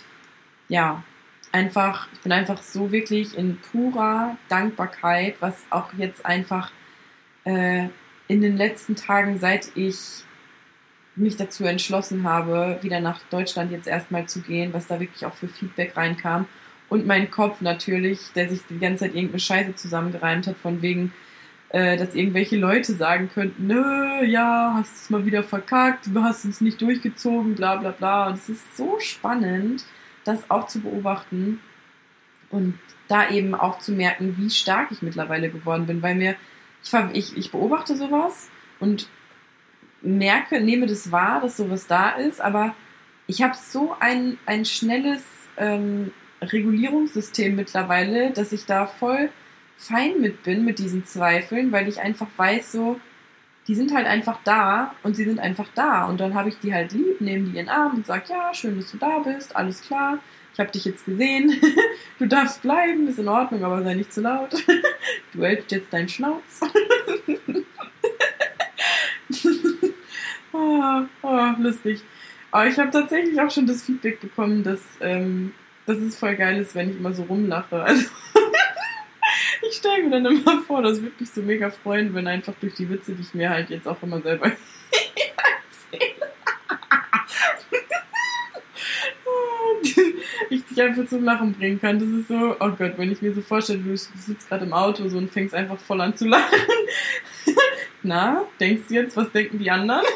ja, 0.68 1.04
einfach, 1.52 2.08
ich 2.14 2.20
bin 2.20 2.32
einfach 2.32 2.62
so 2.62 2.92
wirklich 2.92 3.38
in 3.38 3.58
purer 3.58 4.38
Dankbarkeit, 4.50 5.36
was 5.40 5.64
auch 5.70 5.94
jetzt 5.94 6.26
einfach 6.26 6.72
äh, 7.46 7.88
in 8.28 8.42
den 8.42 8.58
letzten 8.58 8.96
Tagen, 8.96 9.40
seit 9.40 9.72
ich 9.76 10.24
mich 11.20 11.36
dazu 11.36 11.66
entschlossen 11.66 12.24
habe, 12.24 12.80
wieder 12.82 13.00
nach 13.00 13.20
Deutschland 13.30 13.72
jetzt 13.72 13.88
erstmal 13.88 14.28
zu 14.28 14.42
gehen, 14.42 14.74
was 14.74 14.88
da 14.88 15.00
wirklich 15.00 15.26
auch 15.26 15.34
für 15.34 15.48
Feedback 15.48 15.96
reinkam. 15.96 16.48
Und 16.90 17.06
mein 17.06 17.30
Kopf 17.30 17.62
natürlich, 17.62 18.20
der 18.36 18.50
sich 18.50 18.62
die 18.70 18.80
ganze 18.80 19.06
Zeit 19.06 19.16
irgendeine 19.16 19.40
Scheiße 19.40 19.76
zusammengereimt 19.76 20.48
hat, 20.48 20.58
von 20.58 20.82
wegen, 20.82 21.14
äh, 21.70 21.98
dass 21.98 22.16
irgendwelche 22.16 22.58
Leute 22.58 22.94
sagen 22.94 23.30
könnten, 23.32 23.68
nö, 23.68 24.26
ja, 24.26 24.74
hast 24.76 25.04
es 25.04 25.10
mal 25.10 25.26
wieder 25.26 25.44
verkackt, 25.44 26.08
du 26.08 26.24
hast 26.24 26.46
es 26.46 26.62
nicht 26.62 26.82
durchgezogen, 26.82 27.56
bla 27.56 27.76
bla 27.76 27.92
bla. 27.92 28.28
Und 28.28 28.36
es 28.36 28.50
ist 28.50 28.76
so 28.76 29.00
spannend, 29.00 29.86
das 30.24 30.50
auch 30.50 30.68
zu 30.68 30.82
beobachten 30.82 31.60
und 32.50 32.80
da 33.08 33.30
eben 33.30 33.54
auch 33.56 33.80
zu 33.80 33.92
merken, 33.92 34.36
wie 34.38 34.50
stark 34.50 34.92
ich 34.92 35.02
mittlerweile 35.02 35.50
geworden 35.50 35.86
bin, 35.86 36.02
weil 36.02 36.16
mir, 36.16 36.36
ich, 36.84 36.94
ich, 37.14 37.38
ich 37.38 37.52
beobachte 37.52 37.96
sowas 37.96 38.50
und 38.80 39.10
merke, 40.02 40.62
nehme 40.62 40.88
das 40.88 41.12
wahr, 41.12 41.42
dass 41.42 41.58
sowas 41.58 41.88
da 41.88 42.12
ist, 42.12 42.42
aber 42.42 42.76
ich 43.28 43.42
habe 43.42 43.56
so 43.56 43.96
ein, 44.00 44.38
ein 44.46 44.66
schnelles 44.66 45.24
ähm, 45.58 46.12
Regulierungssystem 46.42 47.56
mittlerweile, 47.56 48.32
dass 48.32 48.52
ich 48.52 48.66
da 48.66 48.88
voll 48.88 49.30
fein 49.78 50.20
mit 50.20 50.44
bin, 50.44 50.66
mit 50.66 50.80
diesen 50.80 51.06
Zweifeln, 51.06 51.72
weil 51.72 51.88
ich 51.88 52.00
einfach 52.00 52.28
weiß, 52.36 52.72
so, 52.72 53.00
die 53.68 53.76
sind 53.76 53.94
halt 53.94 54.08
einfach 54.08 54.40
da 54.44 54.96
und 55.04 55.16
sie 55.16 55.26
sind 55.26 55.40
einfach 55.40 55.68
da. 55.76 56.06
Und 56.06 56.20
dann 56.20 56.34
habe 56.34 56.50
ich 56.50 56.60
die 56.60 56.74
halt 56.74 56.92
lieb, 56.92 57.22
nehme 57.22 57.44
die 57.44 57.52
in 57.52 57.66
den 57.66 57.70
Arm 57.70 57.96
und 57.96 58.06
sage, 58.06 58.24
ja, 58.30 58.54
schön, 58.54 58.78
dass 58.78 58.92
du 58.92 58.98
da 58.98 59.20
bist, 59.20 59.56
alles 59.56 59.82
klar, 59.82 60.20
ich 60.54 60.60
habe 60.60 60.72
dich 60.72 60.86
jetzt 60.86 61.06
gesehen, 61.06 61.54
du 62.20 62.26
darfst 62.26 62.62
bleiben, 62.62 63.08
ist 63.08 63.20
in 63.20 63.28
Ordnung, 63.28 63.64
aber 63.64 63.84
sei 63.84 63.94
nicht 63.94 64.14
zu 64.14 64.22
laut. 64.22 64.54
Du 65.32 65.44
hältst 65.44 65.72
jetzt 65.72 65.94
deinen 65.94 66.10
Schnauz. 66.10 66.60
oh, 70.54 71.02
oh, 71.22 71.50
lustig. 71.58 72.02
Aber 72.52 72.68
ich 72.68 72.78
habe 72.80 72.90
tatsächlich 72.90 73.40
auch 73.40 73.52
schon 73.52 73.68
das 73.68 73.84
Feedback 73.84 74.20
bekommen, 74.20 74.64
dass, 74.64 74.82
ähm, 75.02 75.54
dass 75.86 75.98
es 75.98 76.18
voll 76.18 76.36
geil 76.36 76.60
ist, 76.60 76.76
wenn 76.76 76.90
ich 76.90 76.98
immer 76.98 77.14
so 77.14 77.24
rumlache. 77.24 77.86
Also 79.62 79.68
ich 79.70 79.76
stelle 79.76 80.04
mir 80.04 80.22
dann 80.22 80.26
immer 80.26 80.62
vor, 80.62 80.82
das 80.82 81.02
würde 81.02 81.16
mich 81.20 81.30
so 81.30 81.42
mega 81.42 81.70
freuen, 81.70 82.14
wenn 82.16 82.28
einfach 82.28 82.54
durch 82.60 82.74
die 82.76 82.90
Witze, 82.90 83.14
die 83.14 83.22
ich 83.22 83.34
mir 83.34 83.50
halt 83.50 83.70
jetzt 83.70 83.88
auch 83.88 84.02
immer 84.02 84.22
selber 84.22 84.48
erzähle, 85.92 86.30
ich 90.50 90.66
dich 90.66 90.82
einfach 90.82 91.06
zum 91.08 91.24
Lachen 91.24 91.54
bringen 91.54 91.80
kann. 91.80 92.00
Das 92.00 92.10
ist 92.10 92.28
so, 92.28 92.56
oh 92.60 92.72
Gott, 92.72 92.94
wenn 92.98 93.12
ich 93.12 93.22
mir 93.22 93.34
so 93.34 93.42
vorstelle, 93.42 93.80
du 93.80 93.96
sitzt 93.96 94.48
gerade 94.48 94.66
im 94.66 94.74
Auto 94.74 95.08
so 95.08 95.18
und 95.18 95.30
fängst 95.30 95.54
einfach 95.54 95.78
voll 95.80 96.02
an 96.02 96.16
zu 96.16 96.28
lachen. 96.28 96.60
Na, 98.02 98.46
denkst 98.60 98.84
du 98.88 98.94
jetzt, 98.96 99.18
was 99.18 99.32
denken 99.32 99.60
die 99.60 99.72
anderen? 99.72 100.06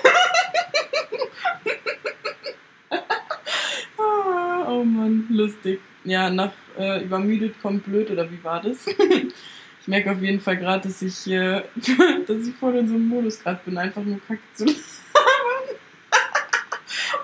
Ah, 3.97 4.65
oh 4.69 4.83
Mann, 4.83 5.27
lustig. 5.29 5.79
Ja, 6.03 6.29
nach 6.29 6.51
äh, 6.77 7.03
übermüdet 7.03 7.61
kommt 7.61 7.85
blöd, 7.85 8.11
oder 8.11 8.29
wie 8.29 8.43
war 8.43 8.61
das? 8.61 8.87
ich 9.81 9.87
merke 9.87 10.11
auf 10.11 10.21
jeden 10.21 10.39
Fall 10.39 10.57
gerade, 10.57 10.87
dass 10.87 11.01
ich, 11.01 11.27
äh, 11.27 11.63
dass 12.27 12.47
ich 12.47 12.55
voll 12.55 12.75
in 12.75 12.87
so 12.87 12.95
einem 12.95 13.07
Modus 13.07 13.39
gerade 13.39 13.59
bin, 13.65 13.77
einfach 13.77 14.03
nur 14.03 14.19
kacke 14.27 14.41
zu 14.53 14.65
lachen. 14.65 14.75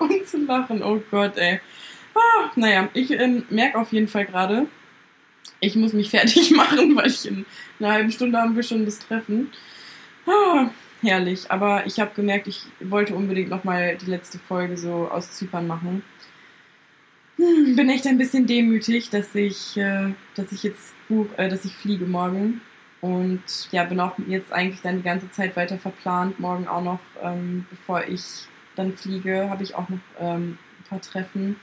und 0.00 0.26
zu 0.26 0.38
lachen, 0.44 0.82
oh 0.82 1.00
Gott, 1.10 1.36
ey. 1.36 1.60
Ah, 2.14 2.50
naja, 2.56 2.88
ich 2.92 3.10
ähm, 3.12 3.44
merke 3.50 3.78
auf 3.78 3.92
jeden 3.92 4.08
Fall 4.08 4.26
gerade, 4.26 4.66
ich 5.60 5.76
muss 5.76 5.92
mich 5.92 6.10
fertig 6.10 6.50
machen, 6.50 6.96
weil 6.96 7.06
ich 7.06 7.26
in 7.26 7.44
einer 7.78 7.92
halben 7.92 8.10
Stunde 8.10 8.38
haben 8.38 8.56
wir 8.56 8.62
schon 8.62 8.84
das 8.84 8.98
Treffen. 8.98 9.50
Herrlich. 11.02 11.50
Aber 11.50 11.86
ich 11.86 11.98
habe 11.98 12.12
gemerkt, 12.14 12.46
ich 12.46 12.66
wollte 12.80 13.14
unbedingt 13.14 13.48
nochmal 13.48 13.96
die 13.96 14.10
letzte 14.10 14.38
Folge 14.38 14.76
so 14.76 15.08
aus 15.08 15.32
Zypern 15.32 15.66
machen. 15.66 16.02
Hm, 17.36 17.74
bin 17.74 17.88
echt 17.88 18.06
ein 18.06 18.18
bisschen 18.18 18.46
demütig, 18.46 19.08
dass 19.08 19.34
ich, 19.34 19.76
äh, 19.76 20.12
dass 20.34 20.52
ich 20.52 20.62
jetzt 20.62 20.94
buch, 21.08 21.26
äh, 21.38 21.48
dass 21.48 21.64
ich 21.64 21.74
fliege 21.74 22.04
morgen. 22.04 22.60
Und 23.00 23.42
ja, 23.72 23.84
bin 23.84 23.98
auch 23.98 24.18
jetzt 24.26 24.52
eigentlich 24.52 24.82
dann 24.82 24.98
die 24.98 25.02
ganze 25.02 25.30
Zeit 25.30 25.56
weiter 25.56 25.78
verplant. 25.78 26.38
Morgen 26.38 26.68
auch 26.68 26.82
noch, 26.82 27.00
ähm, 27.22 27.66
bevor 27.70 28.04
ich 28.06 28.46
dann 28.76 28.92
fliege, 28.94 29.48
habe 29.48 29.62
ich 29.62 29.74
auch 29.74 29.88
noch 29.88 29.98
ähm, 30.18 30.58
ein 30.78 30.84
paar 30.88 31.00
Treffen. 31.00 31.56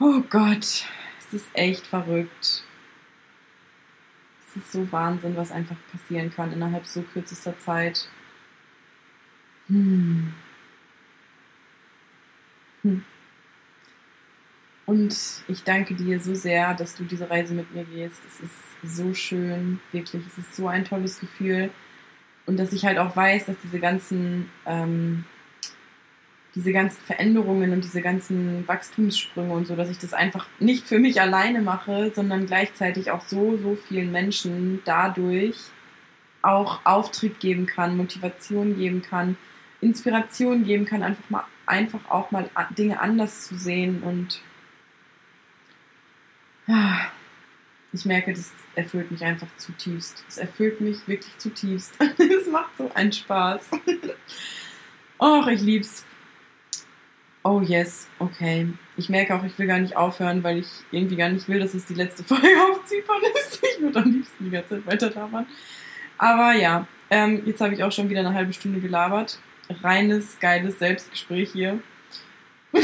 Oh 0.00 0.20
Gott, 0.28 0.84
es 1.18 1.32
ist 1.32 1.48
echt 1.54 1.86
verrückt. 1.86 2.65
Es 4.56 4.64
ist 4.64 4.72
so 4.72 4.90
Wahnsinn, 4.90 5.36
was 5.36 5.52
einfach 5.52 5.76
passieren 5.92 6.30
kann 6.30 6.52
innerhalb 6.52 6.86
so 6.86 7.02
kürzester 7.02 7.58
Zeit. 7.58 8.08
Hm. 9.68 10.32
Hm. 12.82 13.04
Und 14.86 15.42
ich 15.48 15.64
danke 15.64 15.94
dir 15.94 16.20
so 16.20 16.34
sehr, 16.34 16.72
dass 16.74 16.94
du 16.94 17.04
diese 17.04 17.28
Reise 17.28 17.54
mit 17.54 17.74
mir 17.74 17.84
gehst. 17.84 18.22
Es 18.26 18.40
ist 18.40 18.54
so 18.82 19.12
schön, 19.14 19.80
wirklich. 19.92 20.24
Es 20.26 20.38
ist 20.38 20.54
so 20.54 20.68
ein 20.68 20.84
tolles 20.84 21.18
Gefühl. 21.18 21.70
Und 22.46 22.56
dass 22.58 22.72
ich 22.72 22.86
halt 22.86 22.98
auch 22.98 23.16
weiß, 23.16 23.46
dass 23.46 23.56
diese 23.64 23.80
ganzen 23.80 24.48
ähm, 24.64 25.24
diese 26.56 26.72
ganzen 26.72 27.00
Veränderungen 27.02 27.72
und 27.72 27.84
diese 27.84 28.00
ganzen 28.02 28.66
Wachstumssprünge 28.66 29.52
und 29.52 29.66
so, 29.66 29.76
dass 29.76 29.90
ich 29.90 29.98
das 29.98 30.14
einfach 30.14 30.48
nicht 30.58 30.88
für 30.88 30.98
mich 30.98 31.20
alleine 31.20 31.60
mache, 31.60 32.10
sondern 32.14 32.46
gleichzeitig 32.46 33.10
auch 33.10 33.20
so, 33.20 33.56
so 33.58 33.76
vielen 33.76 34.10
Menschen 34.10 34.80
dadurch 34.84 35.56
auch 36.42 36.80
Auftrieb 36.84 37.38
geben 37.38 37.66
kann, 37.66 37.96
Motivation 37.96 38.76
geben 38.76 39.02
kann, 39.02 39.36
Inspiration 39.80 40.64
geben 40.64 40.86
kann, 40.86 41.02
einfach 41.02 41.30
mal 41.30 41.44
einfach 41.66 42.08
auch 42.08 42.30
mal 42.30 42.48
Dinge 42.78 43.00
anders 43.00 43.46
zu 43.48 43.56
sehen 43.56 44.02
und 44.02 44.40
ich 47.92 48.04
merke, 48.04 48.32
das 48.32 48.52
erfüllt 48.74 49.10
mich 49.10 49.24
einfach 49.24 49.48
zutiefst. 49.56 50.24
Es 50.28 50.38
erfüllt 50.38 50.80
mich 50.80 51.06
wirklich 51.06 51.36
zutiefst. 51.38 51.94
es 52.18 52.46
macht 52.50 52.76
so 52.76 52.90
einen 52.94 53.12
Spaß. 53.12 53.70
Och, 55.18 55.46
ich 55.46 55.60
lieb's. 55.60 56.04
Oh 57.48 57.60
yes, 57.60 58.08
okay. 58.18 58.66
Ich 58.96 59.08
merke 59.08 59.32
auch, 59.32 59.44
ich 59.44 59.56
will 59.56 59.68
gar 59.68 59.78
nicht 59.78 59.96
aufhören, 59.96 60.42
weil 60.42 60.58
ich 60.58 60.66
irgendwie 60.90 61.14
gar 61.14 61.28
nicht 61.28 61.46
will, 61.46 61.60
dass 61.60 61.74
es 61.74 61.86
die 61.86 61.94
letzte 61.94 62.24
Folge 62.34 62.48
auf 62.68 62.84
Zypern 62.84 63.22
ist. 63.36 63.62
Ich 63.62 63.80
würde 63.80 64.00
am 64.00 64.10
liebsten 64.10 64.46
die 64.46 64.50
ganze 64.50 64.70
Zeit 64.70 64.84
weiter 64.84 65.10
labern. 65.10 65.46
Aber 66.18 66.54
ja, 66.54 66.88
ähm, 67.08 67.44
jetzt 67.46 67.60
habe 67.60 67.72
ich 67.72 67.84
auch 67.84 67.92
schon 67.92 68.10
wieder 68.10 68.18
eine 68.18 68.34
halbe 68.34 68.52
Stunde 68.52 68.80
gelabert. 68.80 69.38
Reines, 69.84 70.40
geiles 70.40 70.80
Selbstgespräch 70.80 71.52
hier. 71.52 71.78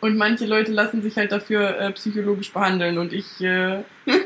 und 0.00 0.16
manche 0.16 0.44
Leute 0.44 0.72
lassen 0.72 1.02
sich 1.02 1.16
halt 1.16 1.30
dafür 1.30 1.78
äh, 1.78 1.92
psychologisch 1.92 2.52
behandeln 2.52 2.98
und 2.98 3.12
ich. 3.12 3.40
Äh 3.40 3.84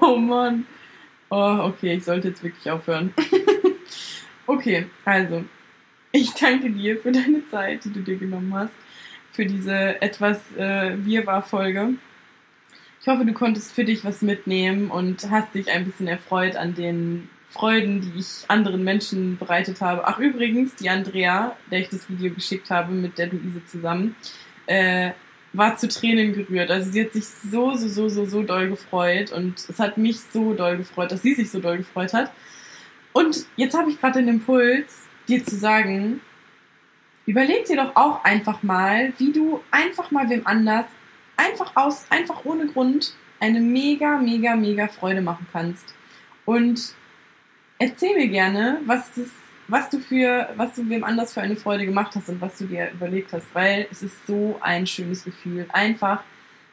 oh 0.00 0.16
Mann. 0.16 0.66
Oh, 1.28 1.58
okay, 1.64 1.96
ich 1.96 2.04
sollte 2.04 2.28
jetzt 2.28 2.42
wirklich 2.42 2.70
aufhören. 2.70 3.12
Okay, 4.56 4.86
also, 5.04 5.44
ich 6.12 6.32
danke 6.34 6.70
dir 6.70 6.98
für 6.98 7.12
deine 7.12 7.48
Zeit, 7.50 7.84
die 7.84 7.92
du 7.92 8.00
dir 8.00 8.16
genommen 8.16 8.54
hast, 8.54 8.74
für 9.32 9.46
diese 9.46 10.00
etwas 10.00 10.38
äh, 10.56 10.96
Wirrwarr-Folge. 11.04 11.94
Ich 13.00 13.06
hoffe, 13.06 13.24
du 13.24 13.32
konntest 13.32 13.72
für 13.72 13.84
dich 13.84 14.04
was 14.04 14.22
mitnehmen 14.22 14.90
und 14.90 15.30
hast 15.30 15.54
dich 15.54 15.70
ein 15.70 15.84
bisschen 15.84 16.08
erfreut 16.08 16.56
an 16.56 16.74
den 16.74 17.28
Freuden, 17.50 18.00
die 18.00 18.18
ich 18.18 18.44
anderen 18.48 18.82
Menschen 18.82 19.38
bereitet 19.38 19.80
habe. 19.80 20.06
Ach, 20.06 20.18
übrigens, 20.18 20.74
die 20.74 20.90
Andrea, 20.90 21.56
der 21.70 21.80
ich 21.80 21.88
das 21.88 22.08
Video 22.08 22.32
geschickt 22.34 22.70
habe 22.70 22.92
mit 22.92 23.18
der 23.18 23.28
Luise 23.28 23.64
zusammen, 23.66 24.16
äh, 24.66 25.12
war 25.52 25.76
zu 25.76 25.88
Tränen 25.88 26.32
gerührt. 26.32 26.70
Also 26.70 26.90
sie 26.90 27.04
hat 27.04 27.12
sich 27.12 27.26
so, 27.26 27.74
so, 27.74 27.88
so, 27.88 28.08
so, 28.08 28.26
so 28.26 28.42
doll 28.42 28.68
gefreut 28.68 29.32
und 29.32 29.58
es 29.68 29.78
hat 29.78 29.96
mich 29.96 30.20
so 30.20 30.54
doll 30.54 30.76
gefreut, 30.76 31.12
dass 31.12 31.22
sie 31.22 31.34
sich 31.34 31.50
so 31.50 31.60
doll 31.60 31.78
gefreut 31.78 32.12
hat. 32.12 32.32
Und 33.16 33.46
jetzt 33.56 33.74
habe 33.74 33.90
ich 33.90 33.98
gerade 33.98 34.18
den 34.18 34.28
Impuls, 34.28 35.06
dir 35.26 35.42
zu 35.42 35.56
sagen, 35.56 36.20
überleg 37.24 37.64
dir 37.64 37.76
doch 37.76 37.96
auch 37.96 38.22
einfach 38.24 38.62
mal, 38.62 39.14
wie 39.16 39.32
du 39.32 39.62
einfach 39.70 40.10
mal 40.10 40.28
wem 40.28 40.46
anders, 40.46 40.84
einfach 41.38 41.74
aus, 41.76 42.04
einfach 42.10 42.44
ohne 42.44 42.66
Grund, 42.66 43.14
eine 43.40 43.60
mega, 43.60 44.18
mega, 44.18 44.54
mega 44.54 44.86
Freude 44.88 45.22
machen 45.22 45.46
kannst. 45.50 45.94
Und 46.44 46.92
erzähl 47.78 48.14
mir 48.18 48.28
gerne, 48.28 48.82
was 48.84 49.10
das 49.14 49.28
was 49.66 49.88
du 49.88 49.98
für, 49.98 50.50
was 50.56 50.74
du 50.74 50.86
wem 50.90 51.02
anders 51.02 51.32
für 51.32 51.40
eine 51.40 51.56
Freude 51.56 51.86
gemacht 51.86 52.14
hast 52.14 52.28
und 52.28 52.42
was 52.42 52.58
du 52.58 52.66
dir 52.66 52.90
überlegt 52.92 53.32
hast, 53.32 53.46
weil 53.54 53.88
es 53.90 54.02
ist 54.02 54.26
so 54.26 54.58
ein 54.60 54.86
schönes 54.86 55.24
Gefühl. 55.24 55.64
Einfach 55.72 56.22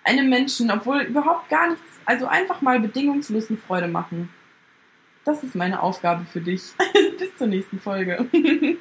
einem 0.04 0.30
Menschen, 0.30 0.70
obwohl 0.70 1.04
überhaupt 1.04 1.48
gar 1.48 1.70
nichts, 1.70 1.88
also 2.06 2.28
einfach 2.28 2.62
mal 2.62 2.82
bedingungslos 2.82 3.50
eine 3.50 3.58
Freude 3.58 3.88
machen. 3.88 4.30
Das 5.26 5.44
ist 5.44 5.56
meine 5.56 5.82
Aufgabe 5.82 6.26
für 6.26 6.42
dich. 6.42 6.62
Bis 7.20 7.36
zur 7.38 7.48
nächsten 7.48 7.80
Folge. 7.80 8.28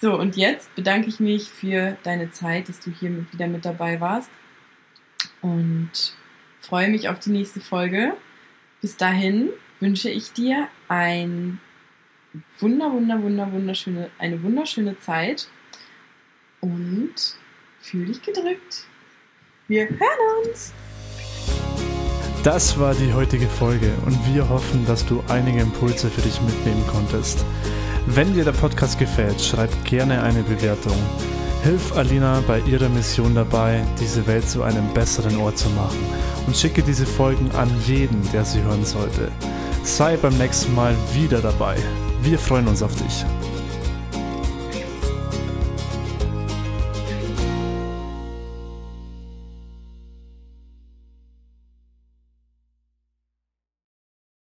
so, 0.00 0.18
und 0.18 0.36
jetzt 0.36 0.74
bedanke 0.74 1.08
ich 1.08 1.20
mich 1.20 1.48
für 1.48 1.96
deine 2.02 2.30
Zeit, 2.30 2.68
dass 2.68 2.80
du 2.80 2.90
hier 2.90 3.26
wieder 3.32 3.46
mit 3.46 3.64
dabei 3.64 4.00
warst. 4.00 4.30
Und 5.40 6.16
freue 6.60 6.88
mich 6.88 7.08
auf 7.08 7.20
die 7.20 7.30
nächste 7.30 7.60
Folge. 7.60 8.16
Bis 8.80 8.96
dahin 8.96 9.50
wünsche 9.80 10.10
ich 10.10 10.32
dir 10.32 10.68
ein 10.88 11.60
wunder, 12.58 12.92
wunder, 12.92 13.22
wunder, 13.22 13.52
wunderschöne, 13.52 14.10
eine 14.18 14.42
wunderschöne 14.42 14.98
Zeit 14.98 15.48
und 16.60 17.14
fühl 17.80 18.06
dich 18.06 18.22
gedrückt. 18.22 18.86
Wir 19.68 19.88
hören 19.88 20.46
uns. 20.46 20.74
Das 22.44 22.78
war 22.78 22.94
die 22.94 23.10
heutige 23.14 23.46
Folge 23.46 23.90
und 24.04 24.18
wir 24.26 24.46
hoffen, 24.50 24.84
dass 24.84 25.06
du 25.06 25.24
einige 25.28 25.62
Impulse 25.62 26.10
für 26.10 26.20
dich 26.20 26.42
mitnehmen 26.42 26.84
konntest. 26.86 27.42
Wenn 28.06 28.34
dir 28.34 28.44
der 28.44 28.52
Podcast 28.52 28.98
gefällt, 28.98 29.40
schreib 29.40 29.70
gerne 29.86 30.22
eine 30.22 30.42
Bewertung. 30.42 30.92
Hilf 31.62 31.96
Alina 31.96 32.42
bei 32.46 32.58
ihrer 32.60 32.90
Mission 32.90 33.34
dabei, 33.34 33.82
diese 33.98 34.26
Welt 34.26 34.46
zu 34.46 34.62
einem 34.62 34.92
besseren 34.92 35.38
Ort 35.38 35.56
zu 35.56 35.70
machen 35.70 36.04
und 36.46 36.54
schicke 36.54 36.82
diese 36.82 37.06
Folgen 37.06 37.50
an 37.52 37.70
jeden, 37.86 38.20
der 38.30 38.44
sie 38.44 38.60
hören 38.60 38.84
sollte. 38.84 39.32
Sei 39.82 40.18
beim 40.18 40.36
nächsten 40.36 40.74
Mal 40.74 40.94
wieder 41.14 41.40
dabei. 41.40 41.76
Wir 42.20 42.38
freuen 42.38 42.68
uns 42.68 42.82
auf 42.82 42.94
dich. 42.94 43.24